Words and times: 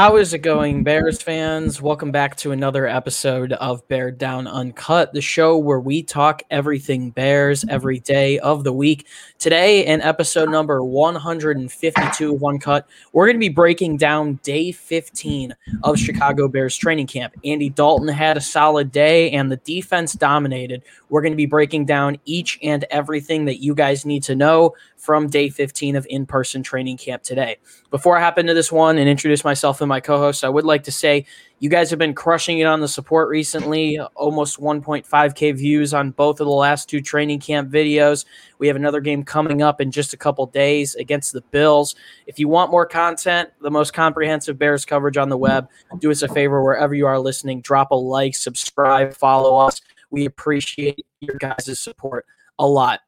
How 0.00 0.16
is 0.16 0.32
it 0.32 0.38
going, 0.38 0.82
Bears 0.82 1.20
fans? 1.20 1.82
Welcome 1.82 2.10
back 2.10 2.34
to 2.36 2.52
another 2.52 2.86
episode 2.86 3.52
of 3.52 3.86
Bear 3.86 4.10
Down 4.10 4.46
Uncut, 4.46 5.12
the 5.12 5.20
show 5.20 5.58
where 5.58 5.78
we 5.78 6.02
talk 6.02 6.42
everything 6.50 7.10
Bears 7.10 7.66
every 7.68 7.98
day 7.98 8.38
of 8.38 8.64
the 8.64 8.72
week. 8.72 9.06
Today, 9.38 9.84
in 9.84 10.00
episode 10.00 10.48
number 10.48 10.82
152 10.82 12.34
of 12.34 12.42
Uncut, 12.42 12.88
we're 13.12 13.26
going 13.26 13.36
to 13.36 13.46
be 13.46 13.50
breaking 13.50 13.98
down 13.98 14.40
day 14.42 14.72
15 14.72 15.54
of 15.82 15.98
Chicago 15.98 16.48
Bears 16.48 16.78
training 16.78 17.06
camp. 17.06 17.34
Andy 17.44 17.68
Dalton 17.68 18.08
had 18.08 18.38
a 18.38 18.40
solid 18.40 18.90
day 18.90 19.30
and 19.32 19.52
the 19.52 19.58
defense 19.58 20.14
dominated. 20.14 20.82
We're 21.10 21.20
going 21.20 21.34
to 21.34 21.36
be 21.36 21.44
breaking 21.44 21.84
down 21.84 22.16
each 22.24 22.58
and 22.62 22.86
everything 22.90 23.44
that 23.44 23.60
you 23.60 23.74
guys 23.74 24.06
need 24.06 24.22
to 24.22 24.34
know 24.34 24.72
from 24.96 25.28
day 25.28 25.50
15 25.50 25.96
of 25.96 26.06
in 26.08 26.24
person 26.24 26.62
training 26.62 26.96
camp 26.96 27.22
today. 27.22 27.56
Before 27.90 28.16
I 28.16 28.20
hop 28.20 28.38
into 28.38 28.54
this 28.54 28.70
one 28.70 28.96
and 28.96 29.08
introduce 29.08 29.44
myself 29.44 29.80
and 29.80 29.89
my 29.90 30.00
co 30.00 30.16
hosts, 30.16 30.42
I 30.44 30.48
would 30.48 30.64
like 30.64 30.84
to 30.84 30.92
say 30.92 31.26
you 31.58 31.68
guys 31.68 31.90
have 31.90 31.98
been 31.98 32.14
crushing 32.14 32.58
it 32.58 32.64
on 32.64 32.80
the 32.80 32.88
support 32.88 33.28
recently. 33.28 33.98
Almost 34.14 34.58
1.5K 34.58 35.54
views 35.54 35.92
on 35.92 36.12
both 36.12 36.40
of 36.40 36.46
the 36.46 36.52
last 36.52 36.88
two 36.88 37.02
training 37.02 37.40
camp 37.40 37.70
videos. 37.70 38.24
We 38.58 38.66
have 38.66 38.76
another 38.76 39.00
game 39.00 39.22
coming 39.24 39.60
up 39.60 39.78
in 39.78 39.90
just 39.90 40.14
a 40.14 40.16
couple 40.16 40.46
days 40.46 40.94
against 40.94 41.34
the 41.34 41.42
Bills. 41.42 41.94
If 42.26 42.38
you 42.38 42.48
want 42.48 42.70
more 42.70 42.86
content, 42.86 43.50
the 43.60 43.70
most 43.70 43.92
comprehensive 43.92 44.58
Bears 44.58 44.86
coverage 44.86 45.18
on 45.18 45.28
the 45.28 45.36
web, 45.36 45.68
do 45.98 46.10
us 46.10 46.22
a 46.22 46.28
favor 46.28 46.62
wherever 46.62 46.94
you 46.94 47.06
are 47.06 47.18
listening, 47.18 47.60
drop 47.60 47.90
a 47.90 47.94
like, 47.94 48.34
subscribe, 48.34 49.12
follow 49.12 49.58
us. 49.58 49.82
We 50.10 50.24
appreciate 50.24 51.04
your 51.20 51.36
guys' 51.36 51.78
support 51.78 52.24
a 52.58 52.66
lot. 52.66 53.00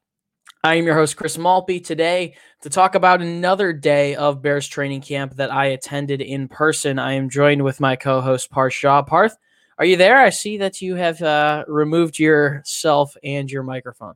I 0.65 0.75
am 0.75 0.85
your 0.85 0.95
host, 0.95 1.17
Chris 1.17 1.35
Malpe, 1.35 1.83
today 1.83 2.35
to 2.61 2.69
talk 2.69 2.95
about 2.95 3.21
another 3.21 3.73
day 3.73 4.15
of 4.15 4.41
Bears 4.41 4.65
training 4.65 5.01
camp 5.01 5.35
that 5.35 5.51
I 5.51 5.65
attended 5.65 6.21
in 6.21 6.47
person. 6.47 6.99
I 6.99 7.15
am 7.15 7.29
joined 7.29 7.63
with 7.63 7.81
my 7.81 7.97
co 7.97 8.21
host, 8.21 8.49
Parth 8.49 8.71
Shah. 8.71 9.01
Parth, 9.01 9.35
are 9.77 9.83
you 9.83 9.97
there? 9.97 10.17
I 10.17 10.29
see 10.29 10.59
that 10.59 10.81
you 10.81 10.95
have 10.95 11.21
uh, 11.21 11.65
removed 11.67 12.17
yourself 12.17 13.17
and 13.25 13.51
your 13.51 13.63
microphone. 13.63 14.13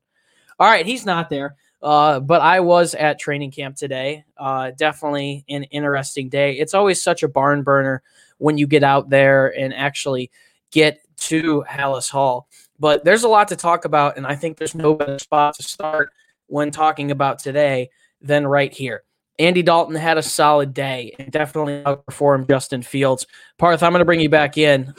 All 0.57 0.69
right, 0.69 0.85
he's 0.85 1.05
not 1.05 1.29
there, 1.29 1.57
uh, 1.83 2.21
but 2.21 2.39
I 2.39 2.61
was 2.61 2.95
at 2.95 3.19
training 3.19 3.51
camp 3.51 3.75
today. 3.75 4.23
Uh, 4.37 4.71
definitely 4.71 5.43
an 5.49 5.63
interesting 5.63 6.29
day. 6.29 6.53
It's 6.53 6.73
always 6.73 7.01
such 7.01 7.23
a 7.23 7.27
barn 7.27 7.63
burner 7.63 8.03
when 8.37 8.57
you 8.57 8.67
get 8.67 8.83
out 8.83 9.09
there 9.09 9.49
and 9.59 9.73
actually 9.73 10.31
get 10.71 11.01
to 11.17 11.65
Halas 11.67 12.09
Hall. 12.09 12.47
But 12.79 13.03
there's 13.03 13.23
a 13.23 13.27
lot 13.27 13.49
to 13.49 13.57
talk 13.57 13.83
about, 13.83 14.15
and 14.15 14.25
I 14.25 14.35
think 14.35 14.57
there's 14.57 14.75
no 14.75 14.93
better 14.93 15.19
spot 15.19 15.55
to 15.55 15.63
start 15.63 16.13
when 16.47 16.71
talking 16.71 17.11
about 17.11 17.39
today 17.39 17.89
than 18.21 18.47
right 18.47 18.73
here. 18.73 19.03
Andy 19.39 19.61
Dalton 19.61 19.95
had 19.95 20.17
a 20.17 20.23
solid 20.23 20.73
day 20.73 21.13
and 21.19 21.31
definitely 21.31 21.83
outperformed 21.83 22.47
Justin 22.47 22.81
Fields. 22.81 23.27
Parth, 23.57 23.83
I'm 23.83 23.91
going 23.91 23.99
to 23.99 24.05
bring 24.05 24.19
you 24.19 24.29
back 24.29 24.57
in. 24.57 24.93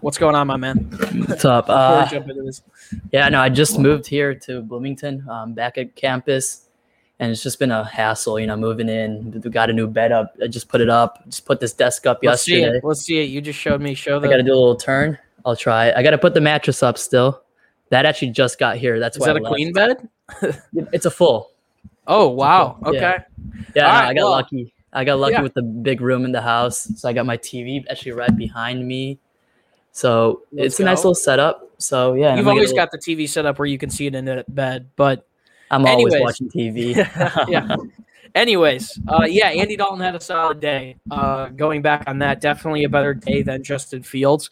What's 0.00 0.18
going 0.18 0.34
on, 0.34 0.46
my 0.46 0.56
man? 0.56 0.76
What's 1.28 1.44
up? 1.44 1.66
Uh, 1.68 2.08
yeah, 3.12 3.28
no, 3.28 3.40
I 3.40 3.48
just 3.48 3.78
moved 3.78 4.06
here 4.06 4.34
to 4.34 4.62
Bloomington, 4.62 5.24
um, 5.28 5.52
back 5.52 5.78
at 5.78 5.94
campus, 5.94 6.68
and 7.18 7.30
it's 7.30 7.42
just 7.42 7.58
been 7.58 7.70
a 7.70 7.84
hassle, 7.84 8.40
you 8.40 8.46
know, 8.46 8.56
moving 8.56 8.88
in. 8.88 9.30
We 9.44 9.50
got 9.50 9.68
a 9.70 9.72
new 9.72 9.86
bed 9.86 10.10
up. 10.10 10.34
I 10.42 10.46
just 10.48 10.68
put 10.68 10.80
it 10.80 10.88
up. 10.88 11.22
Just 11.26 11.44
put 11.44 11.60
this 11.60 11.72
desk 11.72 12.06
up 12.06 12.20
Let's 12.22 12.48
yesterday. 12.48 12.72
See 12.72 12.78
it. 12.78 12.84
Let's 12.84 13.00
see 13.02 13.20
it. 13.20 13.24
You 13.24 13.40
just 13.40 13.58
showed 13.58 13.80
me. 13.80 13.94
Show 13.94 14.18
the. 14.18 14.26
I 14.26 14.30
got 14.30 14.38
to 14.38 14.42
do 14.42 14.52
a 14.52 14.58
little 14.58 14.76
turn. 14.76 15.18
I'll 15.44 15.54
try. 15.54 15.92
I 15.92 16.02
got 16.02 16.10
to 16.10 16.18
put 16.18 16.34
the 16.34 16.40
mattress 16.40 16.82
up 16.82 16.96
still. 16.98 17.42
That 17.90 18.06
actually 18.06 18.30
just 18.30 18.58
got 18.58 18.78
here. 18.78 18.98
That's 18.98 19.16
Is 19.16 19.20
why 19.20 19.26
that 19.28 19.36
I 19.36 19.38
a 19.38 19.42
left. 19.42 19.54
queen 19.54 19.72
bed? 19.72 20.08
It's 20.92 21.06
a 21.06 21.10
full. 21.10 21.50
Oh 22.06 22.28
wow. 22.28 22.78
Yeah. 22.82 22.88
Okay. 22.88 23.16
Yeah, 23.76 23.86
All 23.86 23.92
no, 23.92 23.98
right, 24.00 24.08
I 24.08 24.14
got 24.14 24.22
well- 24.22 24.30
lucky. 24.30 24.74
I 24.92 25.04
got 25.04 25.20
lucky 25.20 25.34
Yeah. 25.34 25.42
with 25.42 25.54
the 25.54 25.62
big 25.62 26.00
room 26.00 26.24
in 26.24 26.32
the 26.32 26.40
house. 26.42 26.88
So 26.96 27.08
I 27.08 27.12
got 27.12 27.24
my 27.24 27.36
TV 27.36 27.84
actually 27.88 28.10
right 28.12 28.36
behind 28.36 28.84
me. 28.86 29.20
So 29.92 30.42
Let's 30.52 30.66
it's 30.66 30.80
a 30.80 30.84
nice 30.84 30.98
little 30.98 31.14
setup. 31.14 31.70
So 31.78 32.14
yeah, 32.14 32.36
You've 32.36 32.48
always 32.48 32.72
got 32.72 32.90
the 32.90 32.98
TV 32.98 33.28
set 33.28 33.46
up 33.46 33.58
where 33.60 33.66
you 33.66 33.78
can 33.78 33.88
see 33.90 34.06
it 34.06 34.14
in 34.16 34.24
the 34.24 34.44
bed, 34.48 34.88
but 34.96 35.26
I'm 35.70 35.86
always 35.86 36.14
watching 36.18 36.50
TV. 36.50 36.96
yeah. 37.48 37.76
Anyways, 38.34 38.98
uh, 39.08 39.26
yeah, 39.28 39.48
Andy 39.48 39.76
Dalton 39.76 40.00
had 40.00 40.14
a 40.14 40.20
solid 40.20 40.60
day. 40.60 40.96
Uh, 41.10 41.48
going 41.48 41.82
back 41.82 42.04
on 42.06 42.18
that, 42.20 42.40
definitely 42.40 42.84
a 42.84 42.88
better 42.88 43.14
day 43.14 43.42
than 43.42 43.62
Justin 43.62 44.02
Fields. 44.02 44.50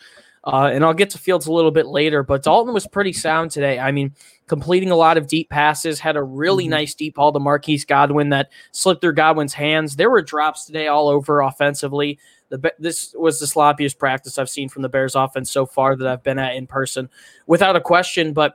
Uh, 0.50 0.70
and 0.72 0.82
I'll 0.82 0.94
get 0.94 1.10
to 1.10 1.18
Fields 1.18 1.46
a 1.46 1.52
little 1.52 1.70
bit 1.70 1.86
later, 1.86 2.22
but 2.22 2.42
Dalton 2.42 2.72
was 2.72 2.86
pretty 2.86 3.12
sound 3.12 3.50
today. 3.50 3.78
I 3.78 3.92
mean, 3.92 4.14
completing 4.46 4.90
a 4.90 4.96
lot 4.96 5.18
of 5.18 5.26
deep 5.26 5.50
passes, 5.50 6.00
had 6.00 6.16
a 6.16 6.22
really 6.22 6.64
Mhm. 6.64 6.70
nice 6.70 6.94
deep 6.94 7.16
ball 7.16 7.32
to 7.34 7.38
Marquise 7.38 7.84
Goodwin 7.84 8.30
that 8.30 8.48
slipped 8.72 9.02
through 9.02 9.12
Goodwin's 9.12 9.52
hands. 9.52 9.96
There 9.96 10.08
were 10.08 10.22
drops 10.22 10.64
today 10.64 10.86
all 10.86 11.08
over 11.08 11.42
offensively. 11.42 12.18
The, 12.48 12.72
this 12.78 13.14
was 13.18 13.38
the 13.40 13.44
sloppiest 13.44 13.98
practice 13.98 14.38
I've 14.38 14.48
seen 14.48 14.70
from 14.70 14.80
the 14.80 14.88
Bears 14.88 15.14
offense 15.14 15.50
so 15.50 15.66
far 15.66 15.94
that 15.96 16.08
I've 16.08 16.22
been 16.22 16.38
at 16.38 16.54
in 16.54 16.66
person, 16.66 17.10
without 17.46 17.76
a 17.76 17.80
question. 17.80 18.32
But 18.32 18.54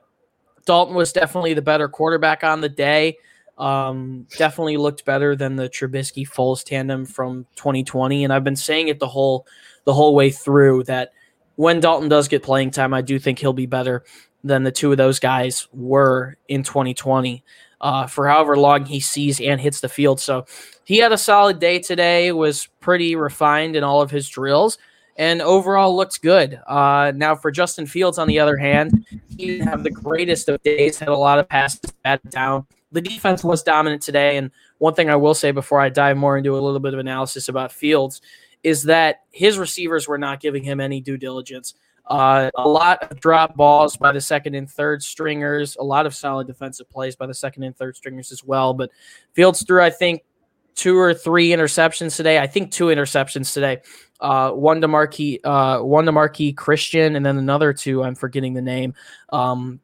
Dalton 0.66 0.96
was 0.96 1.14
definitely 1.14 1.54
the 1.54 1.62
better 1.62 1.88
quarterback 1.88 2.44
on 2.44 2.62
the 2.62 2.70
day. 2.70 3.18
Um, 3.60 4.26
definitely 4.36 4.78
looked 4.78 5.06
better 5.06 5.36
than 5.36 5.58
the 5.58 5.70
Trubisky 5.70 6.28
Foles 6.28 6.64
tandem 6.64 7.06
from 7.06 7.46
2020, 7.56 8.24
and 8.24 8.34
I've 8.34 8.44
been 8.44 8.56
saying 8.56 8.88
it 8.88 9.00
the 9.00 9.08
whole 9.08 9.46
the 9.84 9.94
whole 9.94 10.16
way 10.16 10.32
through 10.32 10.86
that 10.86 11.12
when 11.56 11.80
Dalton 11.80 12.10
does 12.10 12.28
get 12.28 12.44
playing 12.44 12.72
time, 12.72 12.94
I 12.94 13.02
do 13.02 13.20
think 13.20 13.40
he'll 13.40 13.54
be 13.54 13.66
better 13.66 14.04
than 14.44 14.64
the 14.64 14.72
two 14.72 14.92
of 14.92 14.98
those 14.98 15.20
guys 15.20 15.68
were 15.72 16.38
in 16.48 16.64
2020. 16.64 17.44
Uh, 17.82 18.08
for 18.08 18.30
however 18.30 18.56
long 18.56 18.86
he 18.86 19.02
sees 19.02 19.42
and 19.42 19.60
hits 19.60 19.82
the 19.82 19.90
field, 19.90 20.18
so 20.18 20.46
he 20.86 21.00
had 21.00 21.12
a 21.12 21.18
solid 21.18 21.60
day 21.60 21.80
today. 21.80 22.32
Was 22.32 22.70
pretty 22.80 23.18
refined 23.18 23.76
in 23.76 23.84
all 23.84 24.02
of 24.02 24.10
his 24.10 24.30
drills, 24.30 24.78
and 25.18 25.42
overall 25.42 25.94
looked 25.94 26.22
good. 26.22 26.62
Uh, 26.66 27.12
now 27.14 27.36
for 27.36 27.52
Justin 27.52 27.86
Fields, 27.86 28.18
on 28.18 28.30
the 28.30 28.40
other 28.40 28.56
hand, 28.56 29.06
he 29.38 29.48
didn't 29.48 29.68
have 29.68 29.84
the 29.84 29.92
greatest 29.92 30.48
of 30.48 30.64
days. 30.64 30.98
Had 30.98 31.10
a 31.10 31.18
lot 31.18 31.40
of 31.40 31.50
passes 31.50 31.92
batted 32.06 32.30
down. 32.30 32.66
The 32.94 33.02
defense 33.02 33.44
was 33.44 33.64
dominant 33.64 34.02
today, 34.02 34.38
and 34.38 34.50
one 34.78 34.94
thing 34.94 35.10
I 35.10 35.18
will 35.18 35.36
say 35.36 35.52
before 35.52 35.82
I 35.82 35.90
dive 35.90 36.16
more 36.16 36.38
into 36.38 36.58
a 36.58 36.62
little 36.62 36.80
bit 36.80 36.94
of 36.94 37.02
analysis 37.02 37.50
about 37.50 37.74
Fields 37.74 38.22
is 38.64 38.84
that 38.84 39.22
his 39.32 39.58
receivers 39.58 40.08
were 40.08 40.18
not 40.18 40.40
giving 40.40 40.64
him 40.64 40.80
any 40.80 41.02
due 41.02 41.18
diligence. 41.18 41.76
Uh, 42.06 42.50
a 42.56 42.68
lot 42.68 43.12
of 43.12 43.20
drop 43.20 43.56
balls 43.56 43.96
by 43.96 44.12
the 44.12 44.20
second 44.20 44.56
and 44.56 44.70
third 44.70 45.02
stringers, 45.02 45.78
a 45.78 45.84
lot 45.84 46.06
of 46.06 46.14
solid 46.14 46.48
defensive 46.48 46.90
plays 46.90 47.16
by 47.16 47.26
the 47.26 47.34
second 47.34 47.64
and 47.64 47.78
third 47.78 47.96
stringers 47.96 48.32
as 48.32 48.44
well. 48.44 48.74
But 48.74 48.90
Fields 49.34 49.64
threw, 49.66 49.82
I 49.82 49.90
think, 49.90 50.24
two 50.76 50.98
or 50.98 51.14
three 51.14 51.50
interceptions 51.50 52.16
today. 52.16 52.40
I 52.40 52.48
think 52.48 52.72
two 52.72 52.86
interceptions 52.86 53.54
today. 53.54 53.82
Uh, 54.20 54.52
one 54.52 54.82
to 54.82 54.88
Marqui, 54.88 55.40
uh, 55.44 55.80
one 55.80 56.06
to 56.06 56.12
Marqui 56.12 56.56
Christian, 56.56 57.16
and 57.16 57.26
then 57.26 57.38
another 57.38 57.74
two. 57.74 58.04
I'm 58.04 58.16
forgetting 58.16 58.54
the 58.54 58.62
name. 58.62 58.94
Um, 59.30 59.80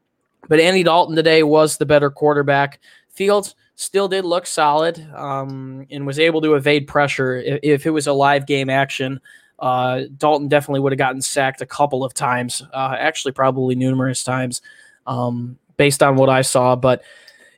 but 0.48 0.60
Andy 0.60 0.82
Dalton 0.82 1.16
today 1.16 1.42
was 1.42 1.76
the 1.76 1.86
better 1.86 2.10
quarterback. 2.10 2.80
Fields 3.08 3.54
still 3.80 4.08
did 4.08 4.26
look 4.26 4.46
solid 4.46 5.00
um, 5.14 5.86
and 5.90 6.06
was 6.06 6.18
able 6.18 6.42
to 6.42 6.54
evade 6.54 6.86
pressure. 6.86 7.36
If, 7.36 7.60
if 7.62 7.86
it 7.86 7.90
was 7.90 8.06
a 8.06 8.12
live 8.12 8.46
game 8.46 8.68
action, 8.68 9.20
uh, 9.58 10.02
Dalton 10.18 10.48
definitely 10.48 10.80
would 10.80 10.92
have 10.92 10.98
gotten 10.98 11.22
sacked 11.22 11.62
a 11.62 11.66
couple 11.66 12.04
of 12.04 12.12
times, 12.12 12.62
uh, 12.74 12.96
actually, 12.98 13.32
probably 13.32 13.74
numerous 13.74 14.22
times, 14.22 14.60
um, 15.06 15.58
based 15.78 16.02
on 16.02 16.16
what 16.16 16.28
I 16.28 16.42
saw. 16.42 16.76
But 16.76 17.02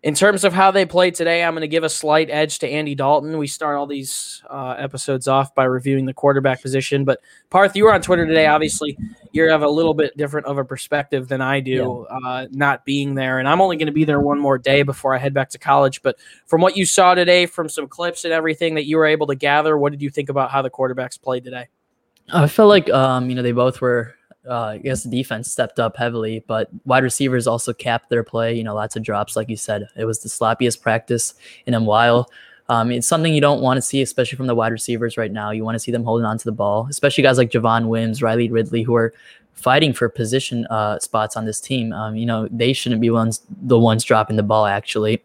in 0.02 0.14
terms 0.14 0.42
of 0.42 0.52
how 0.52 0.72
they 0.72 0.84
played 0.84 1.14
today, 1.14 1.44
I'm 1.44 1.52
going 1.52 1.60
to 1.60 1.68
give 1.68 1.84
a 1.84 1.88
slight 1.88 2.28
edge 2.28 2.58
to 2.60 2.68
Andy 2.68 2.96
Dalton. 2.96 3.38
We 3.38 3.46
start 3.46 3.76
all 3.76 3.86
these 3.86 4.42
uh, 4.50 4.74
episodes 4.76 5.28
off 5.28 5.54
by 5.54 5.62
reviewing 5.64 6.06
the 6.06 6.12
quarterback 6.12 6.60
position. 6.60 7.04
But 7.04 7.20
Parth, 7.50 7.76
you 7.76 7.84
were 7.84 7.94
on 7.94 8.02
Twitter 8.02 8.26
today. 8.26 8.46
Obviously, 8.46 8.98
you 9.30 9.48
have 9.48 9.62
a 9.62 9.68
little 9.68 9.94
bit 9.94 10.16
different 10.16 10.48
of 10.48 10.58
a 10.58 10.64
perspective 10.64 11.28
than 11.28 11.40
I 11.40 11.60
do, 11.60 12.04
uh, 12.06 12.48
not 12.50 12.84
being 12.84 13.14
there. 13.14 13.38
And 13.38 13.46
I'm 13.46 13.60
only 13.60 13.76
going 13.76 13.86
to 13.86 13.92
be 13.92 14.04
there 14.04 14.18
one 14.18 14.40
more 14.40 14.58
day 14.58 14.82
before 14.82 15.14
I 15.14 15.18
head 15.18 15.34
back 15.34 15.50
to 15.50 15.58
college. 15.58 16.02
But 16.02 16.18
from 16.46 16.60
what 16.60 16.76
you 16.76 16.84
saw 16.84 17.14
today, 17.14 17.46
from 17.46 17.68
some 17.68 17.86
clips 17.86 18.24
and 18.24 18.32
everything 18.32 18.74
that 18.74 18.86
you 18.86 18.96
were 18.96 19.06
able 19.06 19.28
to 19.28 19.36
gather, 19.36 19.78
what 19.78 19.92
did 19.92 20.02
you 20.02 20.10
think 20.10 20.28
about 20.28 20.50
how 20.50 20.62
the 20.62 20.70
quarterbacks 20.70 21.20
played 21.20 21.44
today? 21.44 21.68
I 22.32 22.48
felt 22.48 22.68
like 22.68 22.90
um, 22.90 23.28
you 23.28 23.36
know 23.36 23.42
they 23.42 23.52
both 23.52 23.80
were. 23.80 24.14
Uh, 24.48 24.62
I 24.62 24.78
guess 24.78 25.04
the 25.04 25.10
defense 25.10 25.50
stepped 25.50 25.78
up 25.78 25.96
heavily, 25.96 26.42
but 26.46 26.68
wide 26.84 27.04
receivers 27.04 27.46
also 27.46 27.72
capped 27.72 28.10
their 28.10 28.24
play. 28.24 28.54
You 28.54 28.64
know, 28.64 28.74
lots 28.74 28.96
of 28.96 29.02
drops, 29.02 29.36
like 29.36 29.48
you 29.48 29.56
said. 29.56 29.86
It 29.96 30.04
was 30.04 30.20
the 30.20 30.28
sloppiest 30.28 30.80
practice 30.80 31.34
in 31.66 31.74
a 31.74 31.80
while. 31.80 32.28
Um, 32.68 32.90
it's 32.90 33.06
something 33.06 33.34
you 33.34 33.40
don't 33.40 33.60
want 33.60 33.78
to 33.78 33.82
see, 33.82 34.02
especially 34.02 34.36
from 34.36 34.46
the 34.46 34.54
wide 34.54 34.72
receivers 34.72 35.16
right 35.16 35.30
now. 35.30 35.50
You 35.50 35.64
want 35.64 35.74
to 35.74 35.78
see 35.78 35.92
them 35.92 36.04
holding 36.04 36.24
on 36.24 36.38
to 36.38 36.44
the 36.44 36.52
ball, 36.52 36.86
especially 36.88 37.22
guys 37.22 37.38
like 37.38 37.50
Javon 37.50 37.88
Wims, 37.88 38.22
Riley 38.22 38.50
Ridley, 38.50 38.82
who 38.82 38.94
are 38.94 39.12
fighting 39.52 39.92
for 39.92 40.08
position 40.08 40.66
uh, 40.66 40.98
spots 40.98 41.36
on 41.36 41.44
this 41.44 41.60
team. 41.60 41.92
Um, 41.92 42.16
you 42.16 42.26
know, 42.26 42.48
they 42.50 42.72
shouldn't 42.72 43.00
be 43.00 43.10
ones 43.10 43.42
the 43.48 43.78
ones 43.78 44.04
dropping 44.04 44.36
the 44.36 44.42
ball. 44.42 44.66
Actually, 44.66 45.22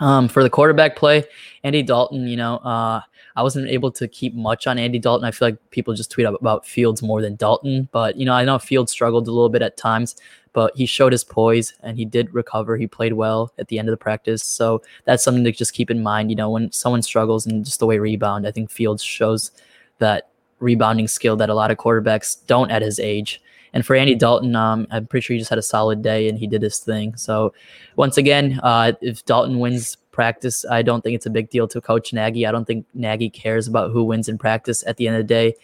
um, 0.00 0.28
for 0.28 0.42
the 0.42 0.50
quarterback 0.50 0.96
play, 0.96 1.24
Andy 1.62 1.82
Dalton. 1.82 2.26
You 2.26 2.36
know, 2.36 2.56
uh, 2.56 3.02
I 3.38 3.42
wasn't 3.42 3.68
able 3.68 3.92
to 3.92 4.08
keep 4.08 4.34
much 4.34 4.66
on 4.66 4.78
Andy 4.78 4.98
Dalton. 4.98 5.24
I 5.24 5.30
feel 5.30 5.46
like 5.46 5.70
people 5.70 5.94
just 5.94 6.10
tweet 6.10 6.26
about 6.26 6.66
Fields 6.66 7.02
more 7.02 7.22
than 7.22 7.36
Dalton, 7.36 7.88
but 7.92 8.16
you 8.16 8.26
know, 8.26 8.32
I 8.32 8.44
know 8.44 8.58
Fields 8.58 8.90
struggled 8.90 9.28
a 9.28 9.30
little 9.30 9.48
bit 9.48 9.62
at 9.62 9.76
times, 9.76 10.16
but 10.52 10.76
he 10.76 10.86
showed 10.86 11.12
his 11.12 11.22
poise 11.22 11.72
and 11.84 11.96
he 11.96 12.04
did 12.04 12.34
recover. 12.34 12.76
He 12.76 12.88
played 12.88 13.12
well 13.12 13.52
at 13.56 13.68
the 13.68 13.78
end 13.78 13.88
of 13.88 13.92
the 13.92 13.96
practice. 13.96 14.42
So 14.42 14.82
that's 15.04 15.22
something 15.22 15.44
to 15.44 15.52
just 15.52 15.72
keep 15.72 15.88
in 15.88 16.02
mind. 16.02 16.30
You 16.30 16.36
know, 16.36 16.50
when 16.50 16.72
someone 16.72 17.00
struggles 17.00 17.46
and 17.46 17.64
just 17.64 17.78
the 17.78 17.86
way 17.86 18.00
rebound, 18.00 18.44
I 18.44 18.50
think 18.50 18.72
Fields 18.72 19.04
shows 19.04 19.52
that 19.98 20.30
rebounding 20.58 21.06
skill 21.06 21.36
that 21.36 21.48
a 21.48 21.54
lot 21.54 21.70
of 21.70 21.76
quarterbacks 21.76 22.44
don't 22.48 22.72
at 22.72 22.82
his 22.82 22.98
age. 22.98 23.40
And 23.72 23.86
for 23.86 23.94
Andy 23.94 24.16
Dalton, 24.16 24.56
um, 24.56 24.88
I'm 24.90 25.06
pretty 25.06 25.24
sure 25.24 25.34
he 25.34 25.38
just 25.38 25.50
had 25.50 25.60
a 25.60 25.62
solid 25.62 26.02
day 26.02 26.28
and 26.28 26.40
he 26.40 26.48
did 26.48 26.62
his 26.62 26.80
thing. 26.80 27.14
So, 27.14 27.54
once 27.94 28.16
again, 28.16 28.58
uh, 28.64 28.94
if 29.00 29.24
Dalton 29.26 29.60
wins 29.60 29.96
practice, 30.18 30.64
I 30.68 30.82
don't 30.82 31.02
think 31.04 31.14
it's 31.14 31.26
a 31.26 31.30
big 31.38 31.48
deal 31.48 31.68
to 31.68 31.80
Coach 31.80 32.12
Nagy. 32.12 32.44
I 32.44 32.50
don't 32.50 32.64
think 32.64 32.84
Nagy 32.92 33.30
cares 33.30 33.68
about 33.68 33.92
who 33.92 34.02
wins 34.02 34.28
in 34.28 34.36
practice. 34.36 34.82
At 34.84 34.96
the 34.96 35.06
end 35.06 35.16
of 35.16 35.20
the 35.20 35.32
day, 35.38 35.54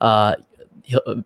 uh, 0.00 0.34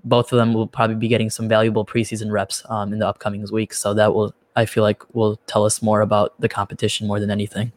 both 0.04 0.32
of 0.32 0.36
them 0.36 0.52
will 0.52 0.66
probably 0.66 0.96
be 0.96 1.08
getting 1.08 1.30
some 1.30 1.48
valuable 1.48 1.86
preseason 1.86 2.30
reps 2.30 2.62
um, 2.68 2.92
in 2.92 2.98
the 2.98 3.08
upcoming 3.08 3.42
weeks. 3.50 3.78
So 3.80 3.94
that 3.94 4.12
will, 4.14 4.34
I 4.54 4.66
feel 4.66 4.82
like, 4.82 5.02
will 5.14 5.36
tell 5.46 5.64
us 5.64 5.80
more 5.80 6.02
about 6.02 6.38
the 6.38 6.48
competition 6.48 7.06
more 7.06 7.18
than 7.20 7.30
anything. 7.30 7.72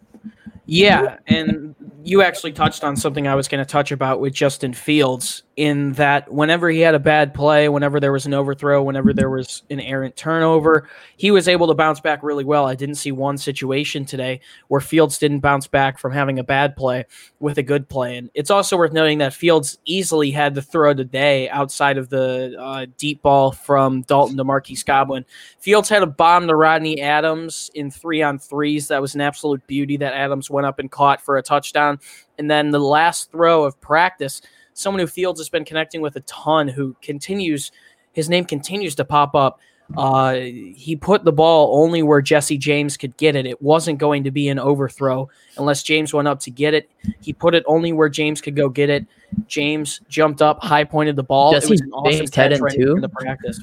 Yeah, 0.65 1.19
and 1.27 1.73
you 2.07 2.21
actually 2.21 2.53
touched 2.53 2.85
on 2.85 2.95
something 2.95 3.27
I 3.27 3.35
was 3.35 3.49
going 3.49 3.59
to 3.63 3.69
touch 3.69 3.91
about 3.91 4.21
with 4.21 4.31
Justin 4.31 4.73
Fields 4.73 5.43
in 5.57 5.91
that 5.93 6.31
whenever 6.31 6.69
he 6.69 6.79
had 6.79 6.95
a 6.95 6.99
bad 6.99 7.33
play, 7.33 7.67
whenever 7.67 7.99
there 7.99 8.13
was 8.13 8.27
an 8.27 8.33
overthrow, 8.33 8.81
whenever 8.81 9.11
there 9.11 9.29
was 9.29 9.63
an 9.71 9.79
errant 9.79 10.15
turnover, 10.15 10.87
he 11.17 11.31
was 11.31 11.47
able 11.47 11.67
to 11.67 11.73
bounce 11.73 11.99
back 11.99 12.21
really 12.21 12.45
well. 12.45 12.65
I 12.65 12.75
didn't 12.75 12.95
see 12.95 13.11
one 13.11 13.39
situation 13.39 14.05
today 14.05 14.39
where 14.67 14.79
Fields 14.79 15.17
didn't 15.17 15.39
bounce 15.39 15.65
back 15.67 15.97
from 15.97 16.13
having 16.13 16.37
a 16.37 16.43
bad 16.43 16.77
play 16.77 17.05
with 17.39 17.57
a 17.57 17.63
good 17.63 17.89
play. 17.89 18.17
And 18.17 18.29
it's 18.35 18.51
also 18.51 18.77
worth 18.77 18.93
noting 18.93 19.17
that 19.17 19.33
Fields 19.33 19.79
easily 19.83 20.29
had 20.29 20.53
the 20.53 20.61
throw 20.61 20.93
today 20.93 21.49
outside 21.49 21.97
of 21.97 22.09
the 22.09 22.55
uh, 22.57 22.85
deep 22.97 23.23
ball 23.23 23.51
from 23.51 24.03
Dalton 24.03 24.37
to 24.37 24.43
Marquise 24.43 24.83
Goodwin. 24.83 25.25
Fields 25.59 25.89
had 25.89 26.03
a 26.03 26.07
bomb 26.07 26.47
to 26.47 26.55
Rodney 26.55 27.01
Adams 27.01 27.71
in 27.73 27.89
three 27.89 28.21
on 28.21 28.37
threes. 28.37 28.87
That 28.89 29.01
was 29.01 29.15
an 29.15 29.21
absolute 29.21 29.65
beauty 29.65 29.97
that 29.97 30.13
Adams 30.13 30.51
went 30.51 30.67
up 30.67 30.77
and 30.77 30.89
caught 30.91 31.19
for 31.19 31.37
a 31.37 31.41
touchdown. 31.41 31.96
And 32.37 32.49
then 32.49 32.71
the 32.71 32.79
last 32.79 33.31
throw 33.31 33.63
of 33.63 33.79
practice, 33.81 34.41
someone 34.73 34.99
who 34.99 35.07
Fields 35.07 35.39
has 35.39 35.49
been 35.49 35.65
connecting 35.65 36.01
with 36.01 36.15
a 36.15 36.21
ton, 36.21 36.67
who 36.67 36.95
continues, 37.01 37.71
his 38.13 38.29
name 38.29 38.45
continues 38.45 38.95
to 38.95 39.05
pop 39.05 39.35
up. 39.35 39.59
Uh, 39.95 40.33
he 40.33 40.97
put 40.99 41.23
the 41.23 41.31
ball 41.31 41.81
only 41.81 42.03
where 42.03 42.21
Jesse 42.21 42.57
James 42.57 42.97
could 42.97 43.15
get 43.15 43.37
it. 43.37 43.45
It 43.45 43.61
wasn't 43.61 43.99
going 43.99 44.25
to 44.25 44.31
be 44.31 44.49
an 44.49 44.59
overthrow 44.59 45.29
unless 45.57 45.81
James 45.81 46.13
went 46.13 46.27
up 46.27 46.41
to 46.41 46.51
get 46.51 46.73
it. 46.73 46.89
He 47.21 47.31
put 47.31 47.55
it 47.55 47.63
only 47.67 47.93
where 47.93 48.09
James 48.09 48.41
could 48.41 48.55
go 48.55 48.67
get 48.67 48.89
it. 48.89 49.05
James 49.47 50.01
jumped 50.09 50.41
up, 50.41 50.61
high 50.61 50.83
pointed 50.83 51.15
the 51.15 51.23
ball. 51.23 51.53
Jesse 51.53 51.67
it 51.67 51.71
was 51.71 51.81
an 51.81 51.91
awesome 51.93 52.11
James 52.19 52.29
catch 52.29 52.59
right 52.59 52.75
too? 52.75 52.97
the 52.99 53.07
practice. 53.07 53.61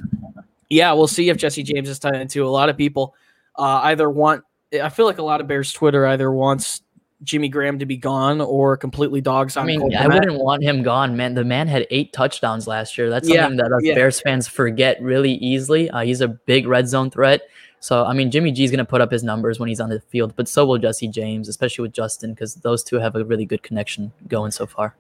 Yeah, 0.71 0.93
we'll 0.95 1.09
see 1.09 1.29
if 1.29 1.37
Jesse 1.37 1.63
James 1.63 1.89
is 1.89 2.03
end 2.05 2.31
too. 2.31 2.47
A 2.47 2.49
lot 2.49 2.69
of 2.69 2.77
people 2.77 3.15
uh, 3.57 3.81
either 3.85 4.09
want. 4.09 4.45
I 4.83 4.89
feel 4.89 5.07
like 5.07 5.19
a 5.19 5.23
lot 5.23 5.41
of 5.41 5.47
Bears 5.47 5.73
Twitter 5.73 6.07
either 6.07 6.33
wants 6.33 6.83
Jimmy 7.23 7.49
Graham 7.49 7.79
to 7.79 7.87
be 7.87 7.97
gone 7.97 8.41
or 8.41 8.77
completely 8.77 9.21
dogs. 9.21 9.57
I 9.57 9.65
mean, 9.65 9.95
I 9.95 10.07
wouldn't 10.09 10.39
want 10.39 10.63
him 10.63 10.83
gone, 10.83 11.17
man. 11.17 11.35
The 11.35 11.45
man 11.45 11.69
had 11.69 11.87
eight 11.91 12.13
touchdowns 12.13 12.67
last 12.67 12.99
year. 12.99 13.09
That's 13.09 13.29
something 13.29 13.57
yeah, 13.57 13.63
that 13.63 13.73
us 13.73 13.83
yeah. 13.83 13.95
Bears 13.95 14.21
fans 14.21 14.49
forget 14.49 15.01
really 15.01 15.35
easily. 15.35 15.89
Uh, 15.91 16.01
he's 16.01 16.21
a 16.21 16.29
big 16.29 16.67
red 16.67 16.89
zone 16.89 17.11
threat. 17.11 17.43
So, 17.81 18.05
I 18.05 18.15
mean, 18.15 18.31
Jimmy 18.31 18.51
G 18.51 18.65
is 18.65 18.71
going 18.71 18.79
to 18.79 18.85
put 18.85 19.01
up 19.01 19.13
his 19.13 19.23
numbers 19.23 19.61
when 19.61 19.69
he's 19.69 19.81
on 19.81 19.91
the 19.91 20.01
field, 20.01 20.35
but 20.37 20.49
so 20.49 20.65
will 20.65 20.79
Jesse 20.79 21.07
James, 21.07 21.49
especially 21.49 21.83
with 21.83 21.93
Justin, 21.93 22.33
because 22.33 22.55
those 22.57 22.83
two 22.83 22.97
have 22.97 23.15
a 23.15 23.25
really 23.25 23.45
good 23.45 23.63
connection 23.63 24.11
going 24.27 24.51
so 24.51 24.67
far. 24.67 24.97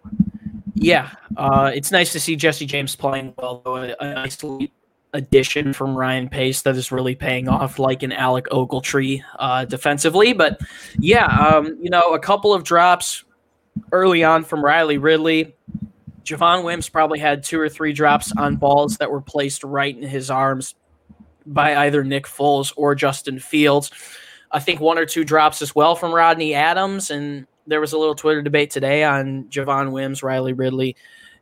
Yeah, 0.74 1.10
uh, 1.36 1.72
it's 1.74 1.90
nice 1.90 2.12
to 2.12 2.20
see 2.20 2.36
Jesse 2.36 2.66
James 2.66 2.94
playing 2.94 3.32
well, 3.38 3.62
though. 3.64 3.76
A, 3.76 3.96
a 4.00 4.14
nice 4.14 4.36
addition 5.14 5.72
from 5.72 5.96
Ryan 5.96 6.28
Pace 6.28 6.62
that 6.62 6.76
is 6.76 6.92
really 6.92 7.14
paying 7.14 7.48
off, 7.48 7.78
like 7.78 8.02
an 8.02 8.12
Alec 8.12 8.46
Ogletree 8.50 9.22
uh, 9.38 9.64
defensively. 9.64 10.32
But 10.34 10.60
yeah, 10.98 11.26
um, 11.26 11.78
you 11.80 11.88
know, 11.88 12.12
a 12.12 12.18
couple 12.18 12.52
of 12.52 12.64
drops 12.64 13.24
early 13.92 14.22
on 14.22 14.44
from 14.44 14.62
Riley 14.62 14.98
Ridley. 14.98 15.54
Javon 16.24 16.64
Wims 16.64 16.88
probably 16.88 17.18
had 17.18 17.42
two 17.42 17.60
or 17.60 17.68
three 17.68 17.92
drops 17.92 18.32
on 18.36 18.56
balls 18.56 18.96
that 18.98 19.10
were 19.10 19.20
placed 19.20 19.62
right 19.62 19.96
in 19.96 20.06
his 20.08 20.30
arms 20.30 20.74
by 21.46 21.76
either 21.86 22.02
Nick 22.02 22.26
Foles 22.26 22.72
or 22.76 22.94
Justin 22.94 23.38
Fields. 23.38 23.90
I 24.50 24.58
think 24.58 24.80
one 24.80 24.98
or 24.98 25.06
two 25.06 25.24
drops 25.24 25.62
as 25.62 25.74
well 25.74 25.94
from 25.94 26.14
Rodney 26.14 26.54
Adams. 26.54 27.10
And 27.10 27.46
there 27.66 27.80
was 27.80 27.92
a 27.92 27.98
little 27.98 28.14
Twitter 28.14 28.42
debate 28.42 28.70
today 28.70 29.04
on 29.04 29.44
Javon 29.44 29.92
Wims, 29.92 30.22
Riley 30.22 30.54
Ridley 30.54 30.96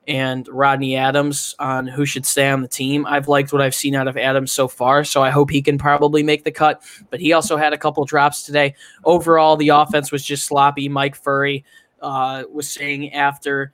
and 0.08 0.48
Rodney 0.48 0.96
Adams 0.96 1.54
on 1.58 1.86
who 1.86 2.04
should 2.04 2.26
stay 2.26 2.48
on 2.48 2.62
the 2.62 2.68
team. 2.68 3.06
I've 3.06 3.28
liked 3.28 3.52
what 3.52 3.62
I've 3.62 3.74
seen 3.74 3.94
out 3.94 4.08
of 4.08 4.16
Adams 4.16 4.52
so 4.52 4.68
far, 4.68 5.04
so 5.04 5.22
I 5.22 5.30
hope 5.30 5.50
he 5.50 5.62
can 5.62 5.78
probably 5.78 6.22
make 6.22 6.44
the 6.44 6.50
cut. 6.50 6.82
But 7.10 7.20
he 7.20 7.32
also 7.32 7.56
had 7.56 7.72
a 7.72 7.78
couple 7.78 8.04
drops 8.04 8.42
today. 8.42 8.74
Overall, 9.04 9.56
the 9.56 9.68
offense 9.68 10.10
was 10.10 10.24
just 10.24 10.44
sloppy. 10.46 10.88
Mike 10.88 11.20
Furrey 11.20 11.64
uh, 12.00 12.44
was 12.50 12.68
saying 12.68 13.12
after 13.12 13.72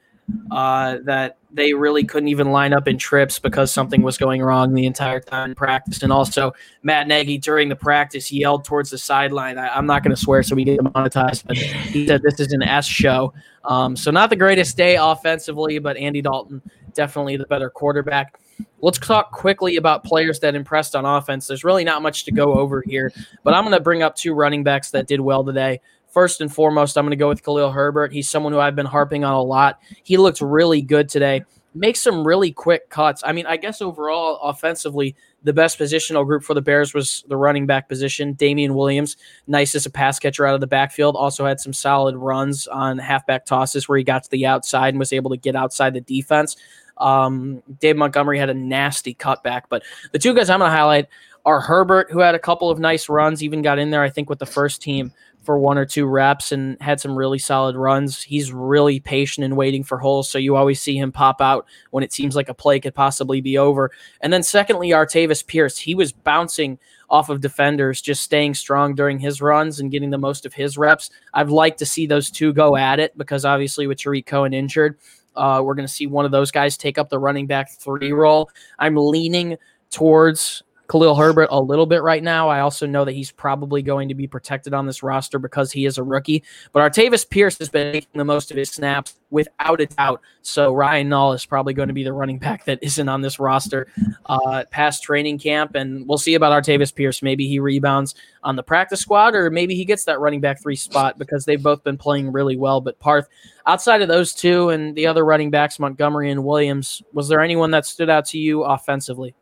uh, 0.50 0.98
that 1.04 1.38
they 1.50 1.72
really 1.74 2.04
couldn't 2.04 2.28
even 2.28 2.50
line 2.50 2.72
up 2.72 2.86
in 2.86 2.98
trips 2.98 3.38
because 3.38 3.72
something 3.72 4.02
was 4.02 4.18
going 4.18 4.42
wrong 4.42 4.74
the 4.74 4.86
entire 4.86 5.20
time 5.20 5.50
in 5.50 5.54
practice. 5.54 6.02
And 6.02 6.12
also, 6.12 6.52
Matt 6.82 7.08
Nagy 7.08 7.38
during 7.38 7.68
the 7.68 7.76
practice 7.76 8.30
yelled 8.30 8.64
towards 8.64 8.90
the 8.90 8.98
sideline. 8.98 9.58
I, 9.58 9.76
am 9.76 9.86
not 9.86 10.02
going 10.02 10.14
to 10.14 10.20
swear 10.20 10.42
so 10.42 10.54
we 10.54 10.64
get 10.64 10.80
monetized, 10.80 11.46
but 11.46 11.56
he 11.56 12.06
said 12.06 12.22
this 12.22 12.40
is 12.40 12.52
an 12.52 12.62
S 12.62 12.86
show. 12.86 13.32
Um, 13.64 13.96
so, 13.96 14.10
not 14.10 14.30
the 14.30 14.36
greatest 14.36 14.76
day 14.76 14.96
offensively, 14.96 15.78
but 15.78 15.96
Andy 15.96 16.22
Dalton 16.22 16.62
definitely 16.98 17.36
the 17.36 17.46
better 17.46 17.70
quarterback. 17.70 18.40
Let's 18.80 18.98
talk 18.98 19.30
quickly 19.30 19.76
about 19.76 20.02
players 20.02 20.40
that 20.40 20.56
impressed 20.56 20.96
on 20.96 21.04
offense. 21.04 21.46
There's 21.46 21.62
really 21.62 21.84
not 21.84 22.02
much 22.02 22.24
to 22.24 22.32
go 22.32 22.54
over 22.54 22.82
here, 22.84 23.12
but 23.44 23.54
I'm 23.54 23.62
going 23.62 23.74
to 23.74 23.80
bring 23.80 24.02
up 24.02 24.16
two 24.16 24.34
running 24.34 24.64
backs 24.64 24.90
that 24.90 25.06
did 25.06 25.20
well 25.20 25.44
today. 25.44 25.80
First 26.10 26.40
and 26.40 26.52
foremost, 26.52 26.96
I'm 26.96 27.04
going 27.04 27.10
to 27.10 27.16
go 27.16 27.28
with 27.28 27.44
Khalil 27.44 27.70
Herbert. 27.70 28.12
He's 28.12 28.28
someone 28.28 28.52
who 28.52 28.58
I've 28.58 28.76
been 28.76 28.86
harping 28.86 29.24
on 29.24 29.34
a 29.34 29.42
lot. 29.42 29.80
He 30.04 30.16
looked 30.16 30.40
really 30.40 30.80
good 30.80 31.08
today. 31.08 31.42
Makes 31.74 32.00
some 32.00 32.26
really 32.26 32.50
quick 32.50 32.88
cuts. 32.88 33.22
I 33.24 33.32
mean, 33.32 33.46
I 33.46 33.56
guess 33.56 33.82
overall, 33.82 34.40
offensively, 34.42 35.14
the 35.44 35.52
best 35.52 35.78
positional 35.78 36.26
group 36.26 36.42
for 36.42 36.54
the 36.54 36.62
Bears 36.62 36.94
was 36.94 37.24
the 37.28 37.36
running 37.36 37.66
back 37.66 37.88
position. 37.88 38.32
Damien 38.32 38.74
Williams, 38.74 39.16
nice 39.46 39.74
as 39.74 39.86
a 39.86 39.90
pass 39.90 40.18
catcher 40.18 40.46
out 40.46 40.54
of 40.54 40.60
the 40.60 40.66
backfield, 40.66 41.14
also 41.14 41.44
had 41.44 41.60
some 41.60 41.72
solid 41.72 42.16
runs 42.16 42.66
on 42.66 42.98
halfback 42.98 43.44
tosses 43.44 43.88
where 43.88 43.98
he 43.98 44.02
got 44.02 44.24
to 44.24 44.30
the 44.30 44.46
outside 44.46 44.88
and 44.88 44.98
was 44.98 45.12
able 45.12 45.30
to 45.30 45.36
get 45.36 45.54
outside 45.54 45.94
the 45.94 46.00
defense. 46.00 46.56
Um, 46.96 47.62
Dave 47.78 47.96
Montgomery 47.96 48.38
had 48.38 48.50
a 48.50 48.54
nasty 48.54 49.14
cutback, 49.14 49.62
but 49.68 49.84
the 50.12 50.18
two 50.18 50.34
guys 50.34 50.50
I'm 50.50 50.58
going 50.58 50.70
to 50.70 50.76
highlight 50.76 51.06
are 51.44 51.60
Herbert, 51.60 52.10
who 52.10 52.20
had 52.20 52.34
a 52.34 52.38
couple 52.38 52.70
of 52.70 52.78
nice 52.78 53.08
runs, 53.08 53.42
even 53.42 53.62
got 53.62 53.78
in 53.78 53.90
there, 53.90 54.02
I 54.02 54.10
think, 54.10 54.28
with 54.28 54.38
the 54.38 54.46
first 54.46 54.82
team 54.82 55.12
for 55.42 55.58
one 55.58 55.78
or 55.78 55.86
two 55.86 56.04
reps 56.04 56.52
and 56.52 56.76
had 56.80 57.00
some 57.00 57.16
really 57.16 57.38
solid 57.38 57.74
runs. 57.74 58.22
He's 58.22 58.52
really 58.52 59.00
patient 59.00 59.44
and 59.44 59.56
waiting 59.56 59.82
for 59.82 59.98
holes, 59.98 60.28
so 60.28 60.38
you 60.38 60.56
always 60.56 60.80
see 60.80 60.98
him 60.98 61.10
pop 61.10 61.40
out 61.40 61.66
when 61.90 62.04
it 62.04 62.12
seems 62.12 62.36
like 62.36 62.48
a 62.50 62.54
play 62.54 62.80
could 62.80 62.94
possibly 62.94 63.40
be 63.40 63.56
over. 63.56 63.90
And 64.20 64.32
then 64.32 64.42
secondly, 64.42 64.90
Artavis 64.90 65.46
Pierce, 65.46 65.78
he 65.78 65.94
was 65.94 66.12
bouncing 66.12 66.78
off 67.08 67.30
of 67.30 67.40
defenders, 67.40 68.02
just 68.02 68.22
staying 68.22 68.52
strong 68.54 68.94
during 68.94 69.18
his 69.18 69.40
runs 69.40 69.80
and 69.80 69.90
getting 69.90 70.10
the 70.10 70.18
most 70.18 70.44
of 70.44 70.52
his 70.52 70.76
reps. 70.76 71.10
I'd 71.32 71.48
like 71.48 71.78
to 71.78 71.86
see 71.86 72.06
those 72.06 72.30
two 72.30 72.52
go 72.52 72.76
at 72.76 73.00
it 73.00 73.16
because 73.16 73.46
obviously 73.46 73.86
with 73.86 73.98
Tarik 73.98 74.26
Cohen 74.26 74.52
injured, 74.52 74.98
uh, 75.34 75.62
we're 75.64 75.74
going 75.74 75.86
to 75.86 75.92
see 75.92 76.06
one 76.06 76.26
of 76.26 76.30
those 76.30 76.50
guys 76.50 76.76
take 76.76 76.98
up 76.98 77.08
the 77.08 77.18
running 77.18 77.46
back 77.46 77.70
three 77.70 78.12
role. 78.12 78.50
I'm 78.78 78.96
leaning 78.96 79.56
towards 79.90 80.62
Khalil 80.88 81.14
Herbert 81.14 81.48
a 81.50 81.60
little 81.60 81.86
bit 81.86 82.02
right 82.02 82.22
now. 82.22 82.48
I 82.48 82.60
also 82.60 82.86
know 82.86 83.04
that 83.04 83.12
he's 83.12 83.30
probably 83.30 83.82
going 83.82 84.08
to 84.08 84.14
be 84.14 84.26
protected 84.26 84.72
on 84.72 84.86
this 84.86 85.02
roster 85.02 85.38
because 85.38 85.70
he 85.70 85.84
is 85.84 85.98
a 85.98 86.02
rookie. 86.02 86.42
But 86.72 86.80
Artavis 86.80 87.28
Pierce 87.28 87.58
has 87.58 87.68
been 87.68 87.92
making 87.92 88.16
the 88.16 88.24
most 88.24 88.50
of 88.50 88.56
his 88.56 88.70
snaps 88.70 89.16
without 89.30 89.82
a 89.82 89.86
doubt. 89.86 90.22
So 90.40 90.72
Ryan 90.72 91.10
Nall 91.10 91.34
is 91.34 91.44
probably 91.44 91.74
going 91.74 91.88
to 91.88 91.94
be 91.94 92.04
the 92.04 92.12
running 92.12 92.38
back 92.38 92.64
that 92.64 92.78
isn't 92.80 93.08
on 93.08 93.20
this 93.20 93.38
roster 93.38 93.88
uh, 94.26 94.64
past 94.70 95.02
training 95.02 95.38
camp. 95.38 95.74
And 95.74 96.08
we'll 96.08 96.16
see 96.16 96.34
about 96.34 96.52
Artavis 96.52 96.94
Pierce. 96.94 97.22
Maybe 97.22 97.46
he 97.46 97.60
rebounds 97.60 98.14
on 98.42 98.56
the 98.56 98.62
practice 98.62 99.00
squad, 99.00 99.34
or 99.34 99.50
maybe 99.50 99.74
he 99.74 99.84
gets 99.84 100.04
that 100.04 100.20
running 100.20 100.40
back 100.40 100.62
three 100.62 100.76
spot 100.76 101.18
because 101.18 101.44
they've 101.44 101.62
both 101.62 101.84
been 101.84 101.98
playing 101.98 102.32
really 102.32 102.56
well. 102.56 102.80
But 102.80 102.98
Parth, 102.98 103.28
outside 103.66 104.00
of 104.00 104.08
those 104.08 104.32
two 104.32 104.70
and 104.70 104.96
the 104.96 105.06
other 105.06 105.24
running 105.24 105.50
backs, 105.50 105.78
Montgomery 105.78 106.30
and 106.30 106.44
Williams, 106.44 107.02
was 107.12 107.28
there 107.28 107.42
anyone 107.42 107.72
that 107.72 107.84
stood 107.84 108.08
out 108.08 108.24
to 108.26 108.38
you 108.38 108.62
offensively? 108.62 109.34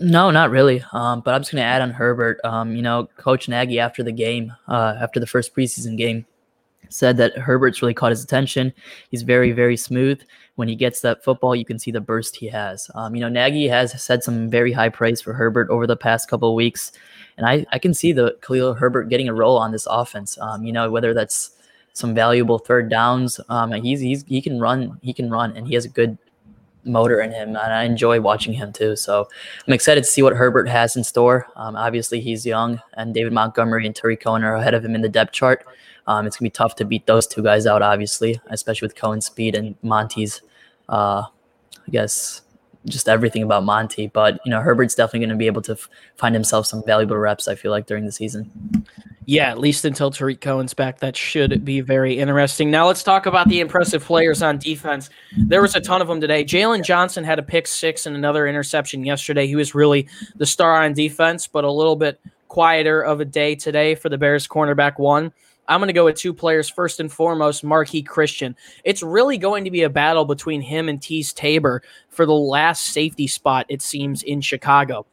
No, 0.00 0.30
not 0.30 0.50
really. 0.50 0.82
Um, 0.92 1.20
but 1.20 1.34
I'm 1.34 1.40
just 1.40 1.52
going 1.52 1.62
to 1.62 1.66
add 1.66 1.82
on 1.82 1.90
Herbert. 1.90 2.40
Um, 2.44 2.76
you 2.76 2.82
know, 2.82 3.08
Coach 3.16 3.48
Nagy 3.48 3.80
after 3.80 4.02
the 4.02 4.12
game, 4.12 4.52
uh, 4.68 4.96
after 5.00 5.18
the 5.18 5.26
first 5.26 5.54
preseason 5.54 5.96
game, 5.96 6.26
said 6.90 7.16
that 7.18 7.36
Herbert's 7.36 7.82
really 7.82 7.94
caught 7.94 8.10
his 8.10 8.22
attention. 8.22 8.72
He's 9.10 9.22
very, 9.22 9.52
very 9.52 9.76
smooth. 9.76 10.20
When 10.56 10.68
he 10.68 10.74
gets 10.74 11.00
that 11.02 11.22
football, 11.22 11.54
you 11.54 11.64
can 11.64 11.78
see 11.78 11.90
the 11.90 12.00
burst 12.00 12.36
he 12.36 12.48
has. 12.48 12.90
Um, 12.94 13.14
you 13.14 13.20
know, 13.20 13.28
Nagy 13.28 13.68
has 13.68 14.02
said 14.02 14.24
some 14.24 14.50
very 14.50 14.72
high 14.72 14.88
praise 14.88 15.20
for 15.20 15.32
Herbert 15.32 15.70
over 15.70 15.86
the 15.86 15.96
past 15.96 16.28
couple 16.28 16.48
of 16.48 16.54
weeks, 16.54 16.92
and 17.36 17.46
I, 17.46 17.64
I 17.70 17.78
can 17.78 17.94
see 17.94 18.12
the 18.12 18.36
Khalil 18.42 18.74
Herbert 18.74 19.08
getting 19.08 19.28
a 19.28 19.34
role 19.34 19.56
on 19.56 19.70
this 19.70 19.86
offense. 19.88 20.36
Um, 20.38 20.64
you 20.64 20.72
know, 20.72 20.90
whether 20.90 21.14
that's 21.14 21.52
some 21.92 22.14
valuable 22.14 22.58
third 22.58 22.88
downs. 22.88 23.40
Um, 23.48 23.72
he's, 23.72 24.00
he's 24.00 24.24
he 24.24 24.40
can 24.40 24.58
run, 24.60 24.98
he 25.02 25.12
can 25.12 25.30
run, 25.30 25.56
and 25.56 25.66
he 25.66 25.74
has 25.74 25.84
a 25.84 25.88
good 25.88 26.18
motor 26.88 27.20
in 27.20 27.30
him, 27.32 27.48
and 27.48 27.58
I 27.58 27.84
enjoy 27.84 28.20
watching 28.20 28.52
him 28.52 28.72
too. 28.72 28.96
So 28.96 29.28
I'm 29.66 29.72
excited 29.72 30.04
to 30.04 30.10
see 30.10 30.22
what 30.22 30.34
Herbert 30.34 30.68
has 30.68 30.96
in 30.96 31.04
store. 31.04 31.46
Um, 31.56 31.76
obviously, 31.76 32.20
he's 32.20 32.44
young, 32.44 32.80
and 32.94 33.14
David 33.14 33.32
Montgomery 33.32 33.86
and 33.86 33.94
Tarik 33.94 34.20
Cohen 34.20 34.42
are 34.44 34.54
ahead 34.54 34.74
of 34.74 34.84
him 34.84 34.94
in 34.94 35.02
the 35.02 35.08
depth 35.08 35.32
chart. 35.32 35.64
Um, 36.06 36.26
it's 36.26 36.36
gonna 36.36 36.46
be 36.46 36.50
tough 36.50 36.74
to 36.76 36.84
beat 36.84 37.06
those 37.06 37.26
two 37.26 37.42
guys 37.42 37.66
out, 37.66 37.82
obviously, 37.82 38.40
especially 38.48 38.86
with 38.86 38.96
Cohen's 38.96 39.26
speed 39.26 39.54
and 39.54 39.76
Monty's 39.82 40.40
uh, 40.88 41.24
I 41.86 41.90
guess 41.90 42.42
just 42.86 43.08
everything 43.08 43.42
about 43.42 43.64
Monty. 43.64 44.06
But 44.06 44.40
you 44.44 44.50
know, 44.50 44.60
Herbert's 44.60 44.94
definitely 44.94 45.26
to 45.28 45.34
be 45.34 45.46
able 45.46 45.62
to 45.62 45.72
f- 45.72 45.88
find 46.16 46.34
himself 46.34 46.66
some 46.66 46.82
valuable 46.84 47.16
reps. 47.16 47.48
I 47.48 47.54
feel 47.54 47.70
like 47.70 47.86
during 47.86 48.06
the 48.06 48.12
season. 48.12 48.50
Yeah, 49.30 49.50
at 49.50 49.58
least 49.58 49.84
until 49.84 50.10
Tarik 50.10 50.40
Cohen's 50.40 50.72
back, 50.72 51.00
that 51.00 51.14
should 51.14 51.62
be 51.62 51.82
very 51.82 52.18
interesting. 52.18 52.70
Now 52.70 52.86
let's 52.86 53.02
talk 53.02 53.26
about 53.26 53.46
the 53.46 53.60
impressive 53.60 54.02
players 54.02 54.40
on 54.40 54.56
defense. 54.56 55.10
There 55.36 55.60
was 55.60 55.76
a 55.76 55.82
ton 55.82 56.00
of 56.00 56.08
them 56.08 56.18
today. 56.18 56.44
Jaylon 56.44 56.82
Johnson 56.82 57.24
had 57.24 57.38
a 57.38 57.42
pick 57.42 57.66
six 57.66 58.06
and 58.06 58.16
another 58.16 58.46
interception 58.46 59.04
yesterday. 59.04 59.46
He 59.46 59.54
was 59.54 59.74
really 59.74 60.08
the 60.36 60.46
star 60.46 60.82
on 60.82 60.94
defense, 60.94 61.46
but 61.46 61.64
a 61.64 61.70
little 61.70 61.94
bit 61.94 62.18
quieter 62.48 63.02
of 63.02 63.20
a 63.20 63.26
day 63.26 63.54
today 63.54 63.94
for 63.94 64.08
the 64.08 64.16
Bears 64.16 64.48
cornerback 64.48 64.98
one. 64.98 65.30
I'm 65.68 65.80
going 65.80 65.88
to 65.88 65.92
go 65.92 66.06
with 66.06 66.16
two 66.16 66.32
players. 66.32 66.70
First 66.70 66.98
and 66.98 67.12
foremost, 67.12 67.62
Marqui 67.62 68.06
Christian. 68.06 68.56
It's 68.82 69.02
really 69.02 69.36
going 69.36 69.64
to 69.64 69.70
be 69.70 69.82
a 69.82 69.90
battle 69.90 70.24
between 70.24 70.62
him 70.62 70.88
and 70.88 70.98
Teez 70.98 71.34
Tabor 71.34 71.82
for 72.08 72.24
the 72.24 72.32
last 72.32 72.86
safety 72.86 73.26
spot, 73.26 73.66
it 73.68 73.82
seems, 73.82 74.22
in 74.22 74.40
Chicago. 74.40 75.04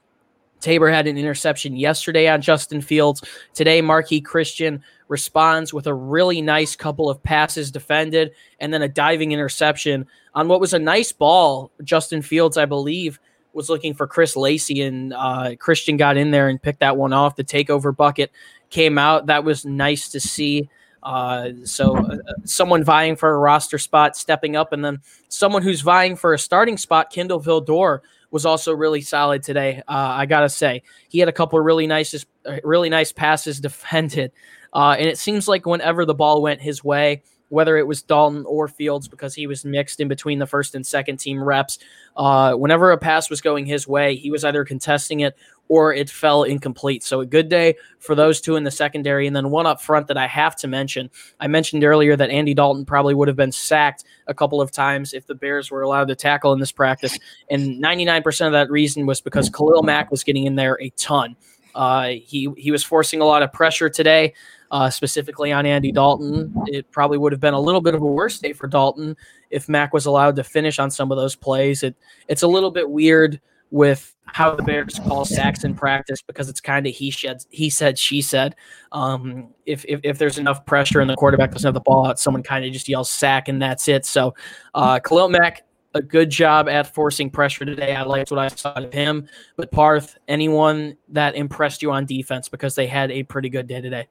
Tabor 0.66 0.90
had 0.90 1.06
an 1.06 1.16
interception 1.16 1.76
yesterday 1.76 2.28
on 2.28 2.42
Justin 2.42 2.82
Fields. 2.82 3.22
Today, 3.54 3.84
Marqui 3.84 4.26
Christian 4.26 4.82
responds 5.10 5.72
with 5.72 5.86
a 5.86 5.94
really 5.94 6.42
nice 6.42 6.76
couple 6.76 7.08
of 7.08 7.22
passes 7.22 7.70
defended 7.70 8.32
and 8.60 8.74
then 8.74 8.82
a 8.82 8.90
diving 8.90 9.32
interception 9.32 10.08
on 10.34 10.48
what 10.48 10.60
was 10.60 10.74
a 10.74 10.80
nice 10.80 11.12
ball. 11.12 11.70
Justin 11.84 12.24
Fields, 12.24 12.58
I 12.58 12.66
believe, 12.66 13.20
was 13.54 13.70
looking 13.70 13.94
for 13.94 14.08
Chris 14.08 14.36
Lacey, 14.36 14.82
and 14.82 15.14
uh, 15.14 15.56
Christian 15.60 15.98
got 15.98 16.18
in 16.18 16.32
there 16.32 16.50
and 16.50 16.60
picked 16.60 16.80
that 16.80 16.98
one 16.98 17.14
off. 17.14 17.36
The 17.36 17.44
takeover 17.44 17.96
bucket 17.96 18.32
came 18.72 18.98
out. 18.98 19.28
That 19.28 19.44
was 19.44 19.66
nice 19.66 20.10
to 20.10 20.20
see. 20.20 20.68
Uh, 21.04 21.52
so 21.64 21.96
uh, 21.96 22.18
someone 22.44 22.84
vying 22.84 23.16
for 23.16 23.30
a 23.30 23.38
roster 23.38 23.78
spot 23.78 24.18
stepping 24.18 24.56
up, 24.56 24.74
and 24.74 24.84
then 24.84 25.00
someone 25.30 25.62
who's 25.62 25.82
vying 25.82 26.16
for 26.16 26.34
a 26.34 26.40
starting 26.40 26.78
spot, 26.78 27.12
Kindle 27.12 27.40
Vildor, 27.40 28.00
was 28.36 28.46
also 28.46 28.74
really 28.74 29.00
solid 29.00 29.42
today. 29.42 29.82
Uh, 29.88 30.12
I 30.20 30.26
gotta 30.26 30.50
say, 30.50 30.84
he 31.08 31.20
had 31.20 31.30
a 31.30 31.32
couple 31.32 31.58
of 31.58 31.64
really 31.64 31.88
nice, 31.88 32.14
uh, 32.46 32.58
really 32.66 32.90
nice 32.90 33.14
passes 33.14 33.60
defended, 33.62 34.34
uh, 34.74 34.94
and 35.00 35.08
it 35.08 35.18
seems 35.18 35.48
like 35.48 35.66
whenever 35.66 36.04
the 36.04 36.14
ball 36.14 36.42
went 36.42 36.60
his 36.60 36.84
way, 36.84 37.24
whether 37.56 37.78
it 37.78 37.88
was 37.88 38.02
Dalton 38.02 38.46
or 38.46 38.68
Fields, 38.68 39.08
because 39.08 39.34
he 39.34 39.48
was 39.48 39.64
mixed 39.64 40.02
in 40.02 40.08
between 40.08 40.40
the 40.40 40.46
first 40.46 40.76
and 40.76 40.86
second 40.86 41.18
team 41.18 41.42
reps. 41.42 41.80
Uh, 42.18 42.54
whenever 42.54 42.92
a 42.92 42.98
pass 42.98 43.30
was 43.30 43.40
going 43.40 43.66
his 43.66 43.88
way, 43.88 44.16
he 44.16 44.30
was 44.30 44.44
either 44.44 44.66
contesting 44.66 45.22
it 45.22 45.36
or 45.68 45.94
it 45.94 46.10
fell 46.10 46.44
incomplete. 46.44 47.02
So 47.02 47.22
a 47.22 47.26
good 47.26 47.50
day 47.50 47.76
for 48.00 48.14
those 48.14 48.42
two 48.42 48.58
in 48.58 48.66
the 48.66 48.72
secondary. 48.72 49.26
And 49.26 49.36
then 49.36 49.50
one 49.50 49.66
up 49.66 49.82
front 49.82 50.08
that 50.08 50.18
I 50.18 50.28
have 50.28 50.56
to 50.58 50.68
mention. 50.68 51.10
I 51.40 51.48
mentioned 51.48 51.84
earlier 51.84 52.16
that 52.16 52.30
Andy 52.30 52.54
Dalton 52.54 52.86
probably 52.86 53.16
would 53.16 53.28
have 53.30 53.38
been 53.38 53.52
sacked 53.52 54.04
a 54.28 54.34
couple 54.34 54.62
of 54.62 54.70
times 54.70 55.14
if 55.14 55.26
the 55.26 55.34
Bears 55.34 55.72
were 55.72 55.82
allowed 55.82 56.10
to 56.10 56.16
tackle 56.16 56.54
in 56.54 56.60
this 56.60 56.74
practice. 56.74 57.18
And 57.50 57.82
99% 57.82 58.46
of 58.46 58.52
that 58.52 58.70
reason 58.70 59.06
was 59.06 59.22
because 59.22 59.50
Khalil 59.50 59.82
Mack 59.82 60.12
was 60.12 60.24
getting 60.24 60.46
in 60.46 60.56
there 60.56 60.78
a 60.82 60.90
ton. 60.92 61.36
Uh, 61.74 62.08
he 62.24 62.50
he 62.58 62.72
was 62.72 62.84
forcing 62.84 63.20
a 63.20 63.26
lot 63.26 63.44
of 63.44 63.52
pressure 63.52 63.90
today 63.90 64.34
uh, 64.72 64.90
specifically 64.90 65.52
on 65.52 65.66
Andy 65.66 65.92
Dalton. 65.92 66.54
It 66.68 66.92
probably 66.92 67.18
would 67.18 67.32
have 67.32 67.42
been 67.42 67.54
a 67.54 67.60
little 67.60 67.82
bit 67.82 67.96
of 67.96 68.02
a 68.02 68.06
worse 68.06 68.40
day 68.40 68.54
for 68.54 68.68
Dalton 68.68 69.16
if 69.50 69.70
Mack 69.70 69.94
was 69.94 70.06
allowed 70.06 70.36
to 70.38 70.44
finish 70.44 70.80
on 70.80 70.92
some 70.92 71.12
of 71.12 71.18
those 71.18 71.36
plays. 71.36 71.84
It 71.84 71.96
it's 72.28 72.44
a 72.44 72.48
little 72.48 72.72
bit 72.72 72.90
weird 72.90 73.40
with 73.72 74.16
how 74.26 74.56
the 74.56 74.64
Bears 74.64 75.00
call 75.00 75.26
sacks 75.26 75.64
in 75.64 75.76
practice 75.76 76.22
because 76.22 76.50
it's 76.50 76.62
kind 76.62 76.88
of 76.88 76.94
he 76.94 77.12
said 77.12 77.44
he 77.50 77.70
said 77.70 77.98
she 77.98 78.22
said. 78.22 78.56
Um, 78.92 79.50
if, 79.66 79.86
if 79.88 80.00
if 80.04 80.18
there's 80.18 80.38
enough 80.38 80.66
pressure 80.66 81.02
and 81.02 81.10
the 81.10 81.16
quarterback 81.16 81.52
doesn't 81.52 81.68
have 81.68 81.74
the 81.74 81.82
ball 81.82 82.08
out, 82.08 82.20
someone 82.20 82.44
kind 82.44 82.66
of 82.66 82.72
just 82.72 82.88
yells 82.88 83.10
sack 83.10 83.48
and 83.48 83.62
that's 83.62 83.88
it. 83.88 84.06
So 84.06 84.34
uh, 84.74 85.00
Khalil 85.00 85.30
Mack 85.30 85.64
a 85.96 86.02
good 86.02 86.30
job 86.30 86.68
at 86.68 86.94
forcing 86.94 87.30
pressure 87.30 87.66
today. 87.66 87.96
I 87.96 88.04
liked 88.04 88.30
what 88.30 88.40
I 88.40 88.50
saw 88.50 88.74
of 88.74 88.94
him. 88.94 89.28
But 89.56 89.72
Parth, 89.72 90.18
anyone 90.28 90.98
that 91.10 91.36
impressed 91.36 91.82
you 91.82 91.90
on 91.92 92.06
defense 92.06 92.50
because 92.50 92.76
they 92.76 92.86
had 92.86 93.12
a 93.12 93.24
pretty 93.24 93.50
good 93.50 93.66
day 93.66 93.80
today? 93.80 94.08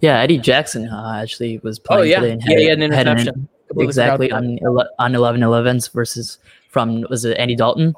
Yeah, 0.00 0.20
Eddie 0.20 0.38
Jackson 0.38 0.88
uh, 0.88 1.18
actually 1.20 1.58
was 1.58 1.78
playing 1.78 2.00
oh, 2.00 2.04
yeah. 2.04 2.20
today 2.20 2.32
and 2.32 2.42
had, 2.42 2.52
yeah, 2.52 2.58
he 2.58 2.64
had 2.66 2.78
an 2.78 2.84
interception. 2.84 3.26
Had 3.26 3.36
an, 3.36 3.48
exactly 3.80 4.30
on 4.32 4.58
on 4.98 5.14
11 5.14 5.40
11s 5.40 5.92
versus 5.92 6.38
from 6.70 7.04
was 7.10 7.24
it 7.24 7.36
Andy 7.38 7.56
Dalton? 7.56 7.94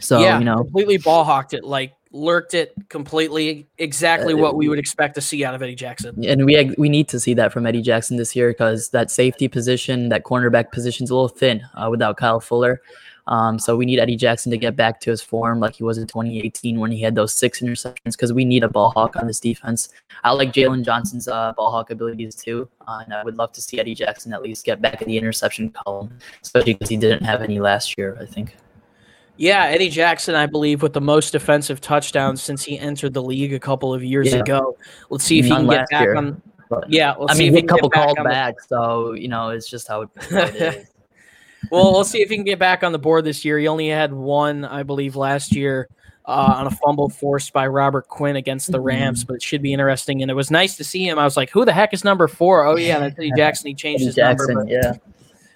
So 0.00 0.20
yeah, 0.20 0.38
you 0.38 0.44
know, 0.44 0.56
completely 0.56 0.98
ball 0.98 1.24
hawked 1.24 1.54
it, 1.54 1.64
like 1.64 1.94
lurked 2.12 2.54
it 2.54 2.74
completely. 2.88 3.68
Exactly 3.78 4.34
uh, 4.34 4.38
what 4.38 4.56
we 4.56 4.68
would 4.68 4.78
expect 4.78 5.14
to 5.16 5.20
see 5.20 5.44
out 5.44 5.54
of 5.54 5.62
Eddie 5.62 5.74
Jackson. 5.74 6.24
And 6.24 6.44
we 6.44 6.74
we 6.78 6.88
need 6.88 7.08
to 7.08 7.20
see 7.20 7.34
that 7.34 7.52
from 7.52 7.66
Eddie 7.66 7.82
Jackson 7.82 8.16
this 8.16 8.34
year 8.34 8.50
because 8.50 8.90
that 8.90 9.10
safety 9.10 9.48
position, 9.48 10.08
that 10.08 10.24
cornerback 10.24 10.72
position 10.72 11.04
is 11.04 11.10
a 11.10 11.14
little 11.14 11.28
thin 11.28 11.62
uh, 11.74 11.88
without 11.90 12.16
Kyle 12.16 12.40
Fuller. 12.40 12.80
Um, 13.28 13.58
so 13.58 13.76
we 13.76 13.86
need 13.86 13.98
Eddie 13.98 14.16
Jackson 14.16 14.50
to 14.52 14.56
get 14.56 14.76
back 14.76 15.00
to 15.00 15.10
his 15.10 15.20
form 15.20 15.58
like 15.58 15.74
he 15.74 15.84
was 15.84 15.98
in 15.98 16.06
2018 16.06 16.78
when 16.78 16.92
he 16.92 17.00
had 17.00 17.14
those 17.14 17.34
six 17.34 17.60
interceptions 17.60 18.12
because 18.12 18.32
we 18.32 18.44
need 18.44 18.62
a 18.62 18.68
ball 18.68 18.90
hawk 18.90 19.16
on 19.16 19.26
this 19.26 19.40
defense. 19.40 19.88
I 20.22 20.32
like 20.32 20.52
Jaylon 20.52 20.84
Johnson's 20.84 21.26
uh, 21.26 21.52
ball 21.56 21.70
hawk 21.70 21.90
abilities 21.90 22.34
too, 22.34 22.68
uh, 22.86 23.00
and 23.04 23.12
I 23.12 23.24
would 23.24 23.36
love 23.36 23.52
to 23.52 23.62
see 23.62 23.80
Eddie 23.80 23.94
Jackson 23.94 24.32
at 24.32 24.42
least 24.42 24.64
get 24.64 24.80
back 24.80 25.02
in 25.02 25.08
the 25.08 25.18
interception 25.18 25.70
column, 25.70 26.16
especially 26.42 26.74
because 26.74 26.88
he 26.88 26.96
didn't 26.96 27.24
have 27.24 27.42
any 27.42 27.58
last 27.58 27.98
year. 27.98 28.16
I 28.20 28.26
think. 28.26 28.56
Yeah, 29.38 29.64
Eddie 29.64 29.90
Jackson, 29.90 30.34
I 30.34 30.46
believe, 30.46 30.82
with 30.82 30.94
the 30.94 31.00
most 31.00 31.32
defensive 31.32 31.80
touchoudowns 31.80 32.38
since 32.38 32.62
he 32.62 32.78
entered 32.78 33.12
the 33.12 33.22
league 33.22 33.52
a 33.52 33.60
couple 33.60 33.92
of 33.92 34.02
years 34.02 34.32
yeah. 34.32 34.38
ago. 34.38 34.78
Let's 35.10 35.24
see 35.24 35.38
if 35.38 35.44
he 35.44 35.50
can 35.50 35.66
get 35.66 35.90
back 35.90 36.00
year. 36.00 36.16
on. 36.16 36.40
But, 36.70 36.90
yeah, 36.90 37.14
I 37.28 37.34
mean, 37.34 37.56
a 37.56 37.62
couple 37.62 37.90
called 37.90 38.16
back, 38.24 38.60
so 38.60 39.12
you 39.12 39.28
know, 39.28 39.50
it's 39.50 39.68
just 39.68 39.88
how 39.88 40.02
it. 40.30 40.88
Well, 41.70 41.92
we'll 41.92 42.04
see 42.04 42.22
if 42.22 42.28
he 42.28 42.36
can 42.36 42.44
get 42.44 42.58
back 42.58 42.82
on 42.82 42.92
the 42.92 42.98
board 42.98 43.24
this 43.24 43.44
year. 43.44 43.58
He 43.58 43.68
only 43.68 43.88
had 43.88 44.12
one, 44.12 44.64
I 44.64 44.82
believe, 44.82 45.16
last 45.16 45.54
year 45.54 45.88
uh, 46.26 46.54
on 46.56 46.66
a 46.66 46.70
fumble 46.70 47.08
forced 47.08 47.52
by 47.52 47.66
Robert 47.66 48.08
Quinn 48.08 48.36
against 48.36 48.72
the 48.72 48.80
Rams, 48.80 49.20
mm-hmm. 49.20 49.28
but 49.28 49.36
it 49.36 49.42
should 49.42 49.62
be 49.62 49.72
interesting. 49.72 50.22
And 50.22 50.30
it 50.30 50.34
was 50.34 50.50
nice 50.50 50.76
to 50.76 50.84
see 50.84 51.06
him. 51.06 51.18
I 51.18 51.24
was 51.24 51.36
like, 51.36 51.50
who 51.50 51.64
the 51.64 51.72
heck 51.72 51.94
is 51.94 52.04
number 52.04 52.28
four? 52.28 52.66
Oh, 52.66 52.76
yeah, 52.76 52.98
that's 52.98 53.18
Eddie 53.18 53.32
Jackson. 53.36 53.68
He 53.68 53.74
changed 53.74 54.02
Eddie 54.02 54.06
his 54.06 54.14
Jackson, 54.16 54.54
number. 54.54 54.64
But 54.64 54.72
yeah. 54.72 54.92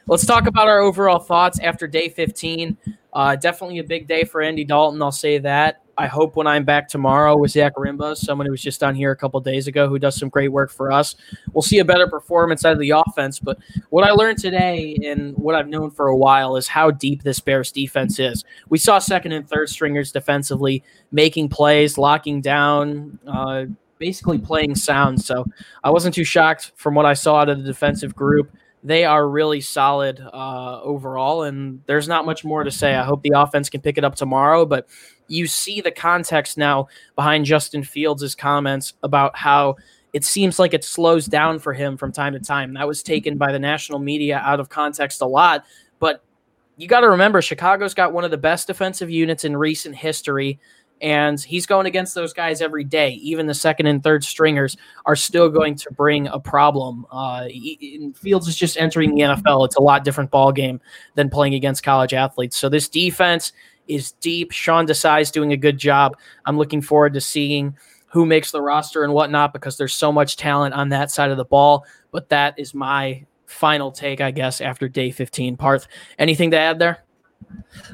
Let's 0.06 0.26
talk 0.26 0.46
about 0.46 0.68
our 0.68 0.80
overall 0.80 1.18
thoughts 1.18 1.60
after 1.60 1.86
day 1.86 2.08
15. 2.08 2.76
Uh, 3.12 3.36
definitely 3.36 3.78
a 3.78 3.84
big 3.84 4.06
day 4.06 4.24
for 4.24 4.40
Andy 4.40 4.64
Dalton. 4.64 5.02
I'll 5.02 5.12
say 5.12 5.38
that. 5.38 5.82
I 6.00 6.06
hope 6.06 6.34
when 6.34 6.46
I'm 6.46 6.64
back 6.64 6.88
tomorrow 6.88 7.36
with 7.36 7.50
Zach 7.50 7.74
Rimba, 7.74 8.16
someone 8.16 8.46
who 8.46 8.52
was 8.52 8.62
just 8.62 8.82
on 8.82 8.94
here 8.94 9.10
a 9.10 9.16
couple 9.16 9.38
days 9.40 9.66
ago 9.66 9.86
who 9.86 9.98
does 9.98 10.16
some 10.16 10.30
great 10.30 10.50
work 10.50 10.70
for 10.70 10.90
us, 10.90 11.14
we'll 11.52 11.60
see 11.60 11.78
a 11.78 11.84
better 11.84 12.08
performance 12.08 12.64
out 12.64 12.72
of 12.72 12.78
the 12.78 12.88
offense. 12.88 13.38
But 13.38 13.58
what 13.90 14.02
I 14.04 14.12
learned 14.12 14.38
today 14.38 14.96
and 15.04 15.36
what 15.36 15.54
I've 15.54 15.68
known 15.68 15.90
for 15.90 16.06
a 16.06 16.16
while 16.16 16.56
is 16.56 16.68
how 16.68 16.90
deep 16.90 17.22
this 17.22 17.38
Bears 17.38 17.70
defense 17.70 18.18
is. 18.18 18.46
We 18.70 18.78
saw 18.78 18.98
second 18.98 19.32
and 19.32 19.46
third 19.46 19.68
stringers 19.68 20.10
defensively 20.10 20.82
making 21.12 21.50
plays, 21.50 21.98
locking 21.98 22.40
down, 22.40 23.18
uh, 23.26 23.66
basically 23.98 24.38
playing 24.38 24.76
sound. 24.76 25.20
So 25.20 25.44
I 25.84 25.90
wasn't 25.90 26.14
too 26.14 26.24
shocked 26.24 26.72
from 26.76 26.94
what 26.94 27.04
I 27.04 27.12
saw 27.12 27.40
out 27.40 27.50
of 27.50 27.58
the 27.58 27.64
defensive 27.64 28.16
group 28.16 28.50
they 28.82 29.04
are 29.04 29.28
really 29.28 29.60
solid 29.60 30.20
uh, 30.20 30.80
overall, 30.82 31.42
and 31.42 31.82
there's 31.86 32.08
not 32.08 32.24
much 32.24 32.44
more 32.44 32.64
to 32.64 32.70
say. 32.70 32.94
I 32.94 33.04
hope 33.04 33.22
the 33.22 33.32
offense 33.36 33.68
can 33.68 33.80
pick 33.80 33.98
it 33.98 34.04
up 34.04 34.14
tomorrow, 34.14 34.64
but 34.64 34.88
you 35.30 35.46
see 35.46 35.80
the 35.80 35.90
context 35.90 36.58
now 36.58 36.88
behind 37.16 37.44
Justin 37.44 37.82
Fields' 37.82 38.34
comments 38.34 38.94
about 39.02 39.36
how 39.36 39.76
it 40.12 40.24
seems 40.24 40.58
like 40.58 40.74
it 40.74 40.84
slows 40.84 41.26
down 41.26 41.58
for 41.58 41.72
him 41.72 41.96
from 41.96 42.10
time 42.10 42.32
to 42.32 42.40
time. 42.40 42.74
That 42.74 42.88
was 42.88 43.02
taken 43.02 43.38
by 43.38 43.52
the 43.52 43.58
national 43.58 44.00
media 44.00 44.38
out 44.44 44.60
of 44.60 44.68
context 44.68 45.20
a 45.20 45.26
lot, 45.26 45.64
but 46.00 46.24
you 46.76 46.88
got 46.88 47.00
to 47.00 47.10
remember 47.10 47.42
Chicago's 47.42 47.94
got 47.94 48.12
one 48.12 48.24
of 48.24 48.30
the 48.30 48.38
best 48.38 48.66
defensive 48.66 49.10
units 49.10 49.44
in 49.44 49.56
recent 49.56 49.94
history 49.94 50.58
and 51.00 51.40
he's 51.40 51.66
going 51.66 51.86
against 51.86 52.14
those 52.14 52.32
guys 52.32 52.60
every 52.60 52.84
day. 52.84 53.12
Even 53.12 53.46
the 53.46 53.54
second 53.54 53.86
and 53.86 54.02
third 54.02 54.22
stringers 54.22 54.76
are 55.06 55.16
still 55.16 55.48
going 55.48 55.74
to 55.76 55.90
bring 55.92 56.26
a 56.26 56.38
problem. 56.38 57.06
Uh, 57.10 57.46
Fields 58.14 58.48
is 58.48 58.56
just 58.56 58.76
entering 58.76 59.14
the 59.14 59.22
NFL. 59.22 59.64
It's 59.64 59.76
a 59.76 59.82
lot 59.82 60.04
different 60.04 60.30
ball 60.30 60.52
game 60.52 60.80
than 61.14 61.30
playing 61.30 61.54
against 61.54 61.82
college 61.82 62.12
athletes. 62.12 62.56
So 62.56 62.68
this 62.68 62.88
defense 62.88 63.52
is 63.88 64.12
deep. 64.12 64.52
Sean 64.52 64.86
Desai's 64.86 65.30
doing 65.30 65.52
a 65.52 65.56
good 65.56 65.78
job. 65.78 66.16
I'm 66.46 66.56
looking 66.56 66.82
forward 66.82 67.14
to 67.14 67.20
seeing 67.20 67.76
who 68.06 68.26
makes 68.26 68.50
the 68.50 68.60
roster 68.60 69.04
and 69.04 69.12
whatnot 69.12 69.52
because 69.52 69.76
there's 69.76 69.94
so 69.94 70.12
much 70.12 70.36
talent 70.36 70.74
on 70.74 70.88
that 70.88 71.10
side 71.10 71.30
of 71.30 71.36
the 71.36 71.44
ball. 71.44 71.84
But 72.10 72.28
that 72.30 72.58
is 72.58 72.74
my 72.74 73.24
final 73.46 73.92
take, 73.92 74.20
I 74.20 74.30
guess, 74.30 74.60
after 74.60 74.88
day 74.88 75.10
15. 75.10 75.56
Parth, 75.56 75.86
anything 76.18 76.50
to 76.52 76.58
add 76.58 76.78
there? 76.78 77.04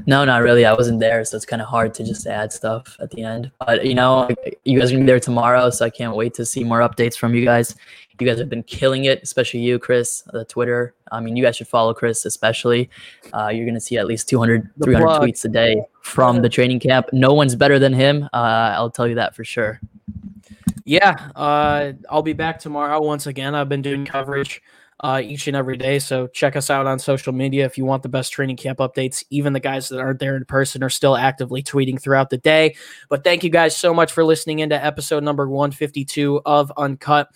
No, 0.07 0.25
not 0.25 0.43
really. 0.43 0.65
I 0.65 0.73
wasn't 0.73 1.01
there, 1.01 1.25
so 1.25 1.37
it's 1.37 1.47
kind 1.47 1.63
of 1.63 1.69
hard 1.69 1.95
to 1.95 2.05
just 2.05 2.27
add 2.27 2.53
stuff 2.53 2.97
at 3.01 3.11
the 3.11 3.23
end. 3.23 3.51
But 3.59 3.85
you 3.85 3.95
know, 3.95 4.29
you 4.65 4.79
guys 4.79 4.91
are 4.91 4.95
gonna 4.95 5.05
be 5.05 5.07
there 5.07 5.21
tomorrow, 5.21 5.71
so 5.71 5.85
I 5.85 5.91
can't 5.91 6.15
wait 6.15 6.35
to 6.35 6.45
see 6.45 6.65
more 6.65 6.81
updates 6.81 7.17
from 7.17 7.35
you 7.35 7.45
guys. 7.45 7.75
You 8.19 8.27
guys 8.27 8.39
have 8.39 8.49
been 8.49 8.63
killing 8.63 9.05
it, 9.05 9.23
especially 9.23 9.61
you, 9.61 9.79
Chris, 9.79 10.23
the 10.33 10.45
Twitter. 10.47 10.95
I 11.13 11.21
mean, 11.21 11.37
you 11.37 11.45
guys 11.45 11.57
should 11.57 11.69
follow 11.69 11.93
Chris, 11.93 12.25
especially. 12.25 12.89
Uh, 13.33 13.49
you're 13.49 13.67
gonna 13.67 13.81
see 13.81 13.99
at 13.99 14.07
least 14.07 14.29
200, 14.29 14.71
300 14.83 15.07
tweets 15.21 15.45
a 15.45 15.49
day 15.49 15.83
from 16.03 16.41
the 16.43 16.49
training 16.49 16.81
camp. 16.81 17.09
No 17.13 17.35
one's 17.35 17.55
better 17.55 17.79
than 17.79 17.93
him. 17.93 18.25
Uh, 18.33 18.73
I'll 18.75 18.91
tell 18.91 19.07
you 19.07 19.17
that 19.17 19.35
for 19.35 19.45
sure. 19.45 19.81
Yeah, 20.85 21.31
uh, 21.35 21.93
I'll 22.09 22.23
be 22.23 22.33
back 22.33 22.61
tomorrow 22.61 23.03
once 23.03 23.27
again. 23.27 23.55
I've 23.55 23.69
been 23.69 23.83
doing 23.83 24.07
coverage 24.07 24.63
uh, 25.01 25.21
each 25.23 25.47
and 25.47 25.57
every 25.57 25.77
day. 25.77 25.99
So 25.99 26.27
check 26.29 26.57
us 26.57 26.71
out 26.71 26.87
on 26.87 26.99
social 26.99 27.33
media 27.33 27.65
if 27.67 27.77
you 27.77 27.85
want 27.85 28.03
the 28.03 28.09
best 28.09 28.33
training 28.33 28.57
camp 28.57 28.79
updates. 28.79 29.25
Even 29.31 29.53
the 29.53 29.61
guys 29.61 29.89
that 29.91 30.01
aren't 30.01 30.21
there 30.21 30.37
in 30.37 30.45
person 30.45 30.83
are 30.83 30.91
still 30.91 31.17
actively 31.17 31.63
tweeting 31.63 32.01
throughout 32.01 32.31
the 32.31 32.39
day. 32.39 32.77
But 33.09 33.23
thank 33.23 33.45
you 33.45 33.51
guys 33.51 33.77
so 33.77 33.93
much 33.93 34.13
for 34.13 34.25
listening 34.25 34.61
into 34.61 34.83
episode 34.83 35.23
number 35.23 35.49
152 35.49 36.41
of 36.47 36.73
Uncut 36.77 37.29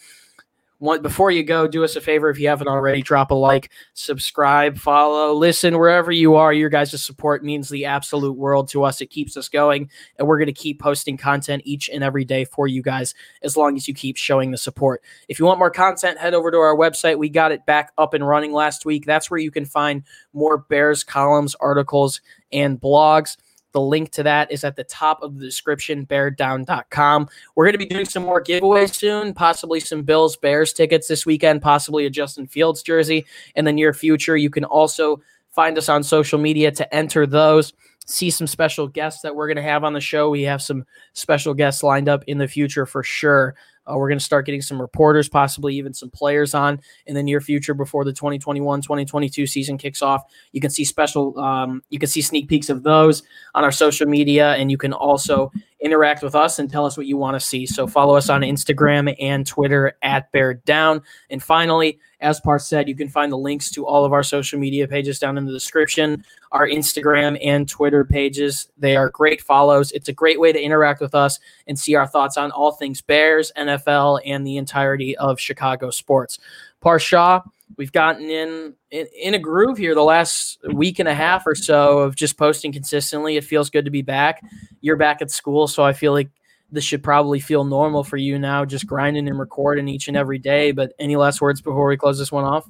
one, 0.80 1.02
before 1.02 1.30
you 1.30 1.44
go, 1.44 1.68
do 1.68 1.84
us 1.84 1.94
a 1.94 2.00
favor 2.00 2.30
if 2.30 2.40
you 2.40 2.48
haven't 2.48 2.66
already, 2.66 3.02
drop 3.02 3.30
a 3.30 3.34
like, 3.34 3.70
subscribe, 3.92 4.78
follow, 4.78 5.34
listen 5.34 5.78
wherever 5.78 6.10
you 6.10 6.36
are. 6.36 6.54
Your 6.54 6.70
guys' 6.70 7.04
support 7.04 7.44
means 7.44 7.68
the 7.68 7.84
absolute 7.84 8.32
world 8.32 8.68
to 8.68 8.82
us. 8.82 9.02
It 9.02 9.10
keeps 9.10 9.36
us 9.36 9.50
going, 9.50 9.90
and 10.18 10.26
we're 10.26 10.38
going 10.38 10.46
to 10.46 10.54
keep 10.54 10.80
posting 10.80 11.18
content 11.18 11.60
each 11.66 11.90
and 11.90 12.02
every 12.02 12.24
day 12.24 12.46
for 12.46 12.66
you 12.66 12.80
guys 12.80 13.14
as 13.42 13.58
long 13.58 13.76
as 13.76 13.86
you 13.86 13.92
keep 13.92 14.16
showing 14.16 14.52
the 14.52 14.58
support. 14.58 15.02
If 15.28 15.38
you 15.38 15.44
want 15.44 15.58
more 15.58 15.70
content, 15.70 16.18
head 16.18 16.32
over 16.32 16.50
to 16.50 16.56
our 16.56 16.74
website. 16.74 17.18
We 17.18 17.28
got 17.28 17.52
it 17.52 17.66
back 17.66 17.92
up 17.98 18.14
and 18.14 18.26
running 18.26 18.52
last 18.52 18.86
week. 18.86 19.04
That's 19.04 19.30
where 19.30 19.40
you 19.40 19.50
can 19.50 19.66
find 19.66 20.02
more 20.32 20.56
Bears 20.56 21.04
columns, 21.04 21.54
articles, 21.56 22.22
and 22.52 22.80
blogs. 22.80 23.36
The 23.72 23.80
link 23.80 24.10
to 24.12 24.22
that 24.24 24.50
is 24.50 24.64
at 24.64 24.76
the 24.76 24.84
top 24.84 25.22
of 25.22 25.38
the 25.38 25.44
description, 25.44 26.06
beardown.com. 26.06 27.28
We're 27.54 27.64
going 27.64 27.72
to 27.72 27.78
be 27.78 27.86
doing 27.86 28.04
some 28.04 28.24
more 28.24 28.42
giveaways 28.42 28.94
soon, 28.94 29.34
possibly 29.34 29.80
some 29.80 30.02
Bills 30.02 30.36
Bears 30.36 30.72
tickets 30.72 31.08
this 31.08 31.24
weekend, 31.24 31.62
possibly 31.62 32.06
a 32.06 32.10
Justin 32.10 32.46
Fields 32.46 32.82
jersey 32.82 33.26
in 33.54 33.64
the 33.64 33.72
near 33.72 33.92
future. 33.92 34.36
You 34.36 34.50
can 34.50 34.64
also 34.64 35.22
find 35.50 35.76
us 35.78 35.88
on 35.88 36.02
social 36.02 36.38
media 36.38 36.70
to 36.72 36.94
enter 36.94 37.26
those. 37.26 37.72
See 38.06 38.30
some 38.30 38.46
special 38.46 38.88
guests 38.88 39.22
that 39.22 39.36
we're 39.36 39.46
going 39.46 39.56
to 39.56 39.62
have 39.62 39.84
on 39.84 39.92
the 39.92 40.00
show. 40.00 40.30
We 40.30 40.42
have 40.42 40.62
some 40.62 40.84
special 41.12 41.54
guests 41.54 41.82
lined 41.82 42.08
up 42.08 42.24
in 42.26 42.38
the 42.38 42.48
future 42.48 42.86
for 42.86 43.02
sure. 43.04 43.54
Uh, 43.86 43.94
we're 43.96 44.08
going 44.08 44.18
to 44.18 44.24
start 44.24 44.46
getting 44.46 44.62
some 44.62 44.80
reporters, 44.80 45.28
possibly 45.28 45.74
even 45.74 45.92
some 45.92 46.10
players 46.10 46.54
on 46.54 46.80
in 47.06 47.14
the 47.14 47.22
near 47.22 47.40
future 47.40 47.74
before 47.74 48.04
the 48.04 48.12
2021 48.12 48.82
2022 48.82 49.46
season 49.46 49.78
kicks 49.78 50.02
off. 50.02 50.22
You 50.52 50.60
can 50.60 50.70
see 50.70 50.84
special, 50.84 51.38
um, 51.38 51.82
you 51.90 51.98
can 51.98 52.08
see 52.08 52.22
sneak 52.22 52.48
peeks 52.48 52.68
of 52.68 52.82
those 52.82 53.22
on 53.54 53.64
our 53.64 53.72
social 53.72 54.06
media, 54.06 54.54
and 54.54 54.70
you 54.70 54.78
can 54.78 54.92
also 54.92 55.50
interact 55.80 56.22
with 56.22 56.34
us 56.34 56.58
and 56.58 56.70
tell 56.70 56.84
us 56.84 56.96
what 56.96 57.06
you 57.06 57.16
want 57.16 57.34
to 57.34 57.40
see. 57.40 57.66
So 57.66 57.86
follow 57.86 58.14
us 58.16 58.28
on 58.28 58.42
Instagram 58.42 59.14
and 59.18 59.46
Twitter 59.46 59.96
at 60.02 60.30
Bear 60.32 60.54
Down. 60.54 61.02
And 61.30 61.42
finally, 61.42 61.98
as 62.20 62.40
Par 62.40 62.58
said, 62.58 62.88
you 62.88 62.94
can 62.94 63.08
find 63.08 63.32
the 63.32 63.38
links 63.38 63.70
to 63.72 63.86
all 63.86 64.04
of 64.04 64.12
our 64.12 64.22
social 64.22 64.58
media 64.58 64.86
pages 64.86 65.18
down 65.18 65.38
in 65.38 65.46
the 65.46 65.52
description, 65.52 66.24
our 66.52 66.68
Instagram 66.68 67.38
and 67.42 67.68
Twitter 67.68 68.04
pages. 68.04 68.68
They 68.76 68.96
are 68.96 69.08
great 69.08 69.40
follows. 69.40 69.90
It's 69.92 70.08
a 70.08 70.12
great 70.12 70.38
way 70.38 70.52
to 70.52 70.60
interact 70.60 71.00
with 71.00 71.14
us 71.14 71.38
and 71.66 71.78
see 71.78 71.94
our 71.94 72.06
thoughts 72.06 72.36
on 72.36 72.50
all 72.50 72.72
things 72.72 73.00
Bears, 73.00 73.52
NFL, 73.56 74.20
and 74.26 74.46
the 74.46 74.58
entirety 74.58 75.16
of 75.16 75.40
Chicago 75.40 75.90
sports. 75.90 76.38
Parth 76.80 77.02
Shah, 77.02 77.42
we've 77.76 77.92
gotten 77.92 78.28
in, 78.28 78.74
in, 78.90 79.06
in 79.20 79.34
a 79.34 79.38
groove 79.38 79.78
here 79.78 79.94
the 79.94 80.02
last 80.02 80.58
week 80.72 80.98
and 80.98 81.08
a 81.08 81.14
half 81.14 81.46
or 81.46 81.54
so 81.54 81.98
of 81.98 82.16
just 82.16 82.36
posting 82.36 82.72
consistently. 82.72 83.36
It 83.36 83.44
feels 83.44 83.70
good 83.70 83.84
to 83.84 83.90
be 83.90 84.02
back. 84.02 84.42
You're 84.80 84.96
back 84.96 85.22
at 85.22 85.30
school, 85.30 85.68
so 85.68 85.82
I 85.82 85.92
feel 85.92 86.12
like 86.12 86.30
this 86.72 86.84
should 86.84 87.02
probably 87.02 87.40
feel 87.40 87.64
normal 87.64 88.04
for 88.04 88.16
you 88.16 88.38
now, 88.38 88.64
just 88.64 88.86
grinding 88.86 89.28
and 89.28 89.38
recording 89.38 89.88
each 89.88 90.08
and 90.08 90.16
every 90.16 90.38
day. 90.38 90.72
But 90.72 90.92
any 90.98 91.16
last 91.16 91.40
words 91.40 91.60
before 91.60 91.88
we 91.88 91.96
close 91.96 92.18
this 92.18 92.30
one 92.30 92.44
off? 92.44 92.68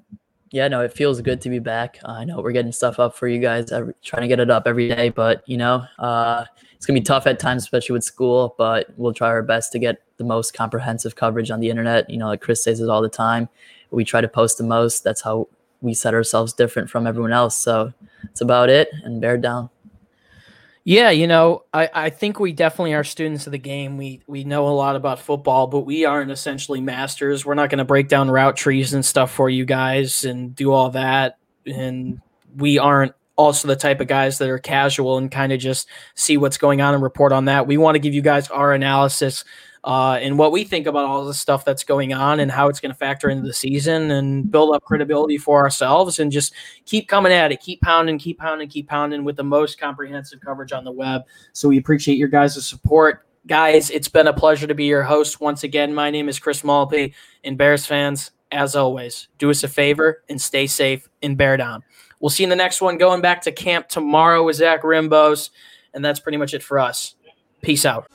Yeah, 0.53 0.67
no, 0.67 0.81
it 0.81 0.93
feels 0.93 1.21
good 1.21 1.41
to 1.43 1.49
be 1.49 1.61
back. 1.61 1.99
Uh, 2.05 2.13
I 2.13 2.25
know 2.25 2.41
we're 2.41 2.51
getting 2.51 2.73
stuff 2.73 2.99
up 2.99 3.15
for 3.15 3.29
you 3.29 3.39
guys, 3.39 3.71
every, 3.71 3.95
trying 4.03 4.23
to 4.23 4.29
get 4.29 4.41
it 4.41 4.51
up 4.51 4.65
every 4.67 4.89
day, 4.89 5.11
but 5.11 5.45
you 5.47 5.57
know, 5.57 5.85
uh, 5.99 6.45
it's 6.75 6.87
gonna 6.87 6.99
be 6.99 7.05
tough 7.05 7.27
at 7.29 7.39
times, 7.39 7.63
especially 7.63 7.93
with 7.93 8.03
school. 8.03 8.55
But 8.59 8.89
we'll 8.97 9.13
try 9.13 9.29
our 9.29 9.43
best 9.43 9.71
to 9.73 9.79
get 9.79 10.03
the 10.21 10.25
most 10.25 10.55
comprehensive 10.55 11.17
coverage 11.17 11.51
on 11.51 11.61
the 11.61 11.71
internet. 11.71 12.09
You 12.09 12.19
know, 12.19 12.29
like 12.29 12.43
Chris 12.43 12.63
says 12.63 12.79
it 12.79 12.89
all 12.89 13.03
the 13.03 13.09
time. 13.09 13.49
We 13.91 14.05
try 14.05 14.21
to 14.21 14.29
post 14.29 14.59
the 14.59 14.65
most. 14.65 15.03
That's 15.03 15.23
how 15.23 15.49
we 15.81 15.95
set 15.95 16.15
ourselves 16.15 16.53
different 16.53 16.91
from 16.91 17.07
everyone 17.07 17.33
else. 17.33 17.57
So 17.57 17.93
it's 18.25 18.43
about 18.43 18.69
it, 18.69 18.91
and 19.03 19.21
bear 19.21 19.39
down. 19.39 19.71
Yeah, 20.85 21.11
you 21.11 21.27
know, 21.27 21.65
I, 21.75 21.91
I 21.93 22.11
think 22.11 22.39
we 22.39 22.53
definitely 22.53 22.95
are 22.95 23.05
students 23.05 23.47
of 23.47 23.53
the 23.53 23.59
game. 23.59 23.97
We 23.97 24.21
we 24.27 24.45
know 24.45 24.69
a 24.69 24.71
lot 24.71 24.95
about 24.95 25.21
football, 25.21 25.67
but 25.67 25.81
we 25.81 26.05
aren't 26.05 26.31
essentially 26.31 26.81
masters. 26.81 27.45
We're 27.45 27.55
not 27.55 27.71
going 27.71 27.79
to 27.79 27.85
break 27.85 28.09
down 28.09 28.31
route 28.31 28.57
trees 28.57 28.95
and 28.95 29.05
stuff 29.05 29.31
for 29.31 29.51
you 29.51 29.65
guys 29.65 30.25
and 30.25 30.55
do 30.55 30.73
all 30.73 30.91
that. 30.91 31.39
And 31.67 32.21
we 32.57 32.79
aren't 32.79 33.15
also 33.37 33.69
the 33.69 33.77
type 33.77 34.01
of 34.01 34.07
guys 34.07 34.39
that 34.39 34.49
are 34.49 34.59
casual 34.59 35.17
and 35.17 35.31
kind 35.31 35.53
of 35.53 35.59
just 35.59 35.89
see 36.15 36.37
what's 36.37 36.59
going 36.59 36.83
on 36.83 36.95
and 36.95 37.03
report 37.03 37.33
on 37.33 37.47
that. 37.47 37.67
We 37.67 37.79
want 37.79 37.95
to 37.95 37.99
give 37.99 38.13
you 38.13 38.23
guys 38.23 38.49
our 38.49 38.73
analysis 38.73 39.45
uh, 39.85 40.19
and 40.21 40.39
what 40.39 40.53
we 40.53 40.65
think 40.65 40.87
about 40.87 41.07
all 41.07 41.25
the 41.25 41.35
stuff 41.35 41.65
that's 41.65 41.85
going 41.85 42.13
on 42.13 42.41
and 42.41 42.51
how 42.51 42.69
it's 42.69 42.81
going 42.81 42.93
to 42.93 42.99
factor 42.99 43.31
into 43.31 43.47
the 43.47 43.55
season 43.55 44.11
and 44.11 44.51
build 44.51 44.75
up 44.75 44.85
credibility 44.85 45.39
for 45.39 45.61
ourselves 45.61 46.19
and 46.19 46.31
just 46.31 46.55
keep 46.85 47.09
coming 47.09 47.33
at 47.33 47.51
it, 47.51 47.61
keep 47.61 47.81
pounding, 47.81 48.19
keep 48.19 48.39
pounding, 48.39 48.69
keep 48.69 48.89
pounding 48.89 49.25
with 49.25 49.37
the 49.37 49.45
most 49.45 49.81
comprehensive 49.81 50.41
coverage 50.41 50.73
on 50.73 50.85
the 50.85 50.93
web. 50.93 51.23
So 51.53 51.69
we 51.69 51.79
appreciate 51.79 52.19
your 52.19 52.29
guys' 52.29 52.67
support. 52.67 53.27
Guys, 53.47 53.89
it's 53.91 54.09
been 54.09 54.27
a 54.27 54.35
pleasure 54.35 54.67
to 54.67 54.75
be 54.75 54.85
your 54.85 55.03
host 55.03 55.41
once 55.41 55.65
again. 55.65 55.95
My 55.95 56.11
name 56.11 56.29
is 56.29 56.39
Chris 56.39 56.63
Malpe, 56.63 57.15
and 57.43 57.57
Bears 57.57 57.87
fans, 57.87 58.33
as 58.53 58.77
always, 58.77 59.29
do 59.39 59.51
us 59.51 59.65
a 59.65 59.69
favor 59.69 60.23
and 60.29 60.39
stay 60.39 60.67
safe 60.67 61.09
and 61.23 61.39
bear 61.39 61.57
down. 61.57 61.83
We'll 62.21 62.29
see 62.29 62.43
you 62.43 62.47
in 62.47 62.51
the 62.51 62.57
next 62.57 62.83
one. 62.83 62.99
Going 62.99 63.23
back 63.23 63.41
to 63.43 63.53
camp 63.53 63.89
tomorrow 63.89 64.45
with 64.45 64.57
Zach 64.57 64.83
Rimbos, 64.83 65.49
and 65.95 66.05
that's 66.05 66.21
pretty 66.21 66.37
much 66.37 66.53
it 66.53 66.63
for 66.63 66.79
us. 66.79 67.15
Peace 67.63 67.87
out. 67.87 68.07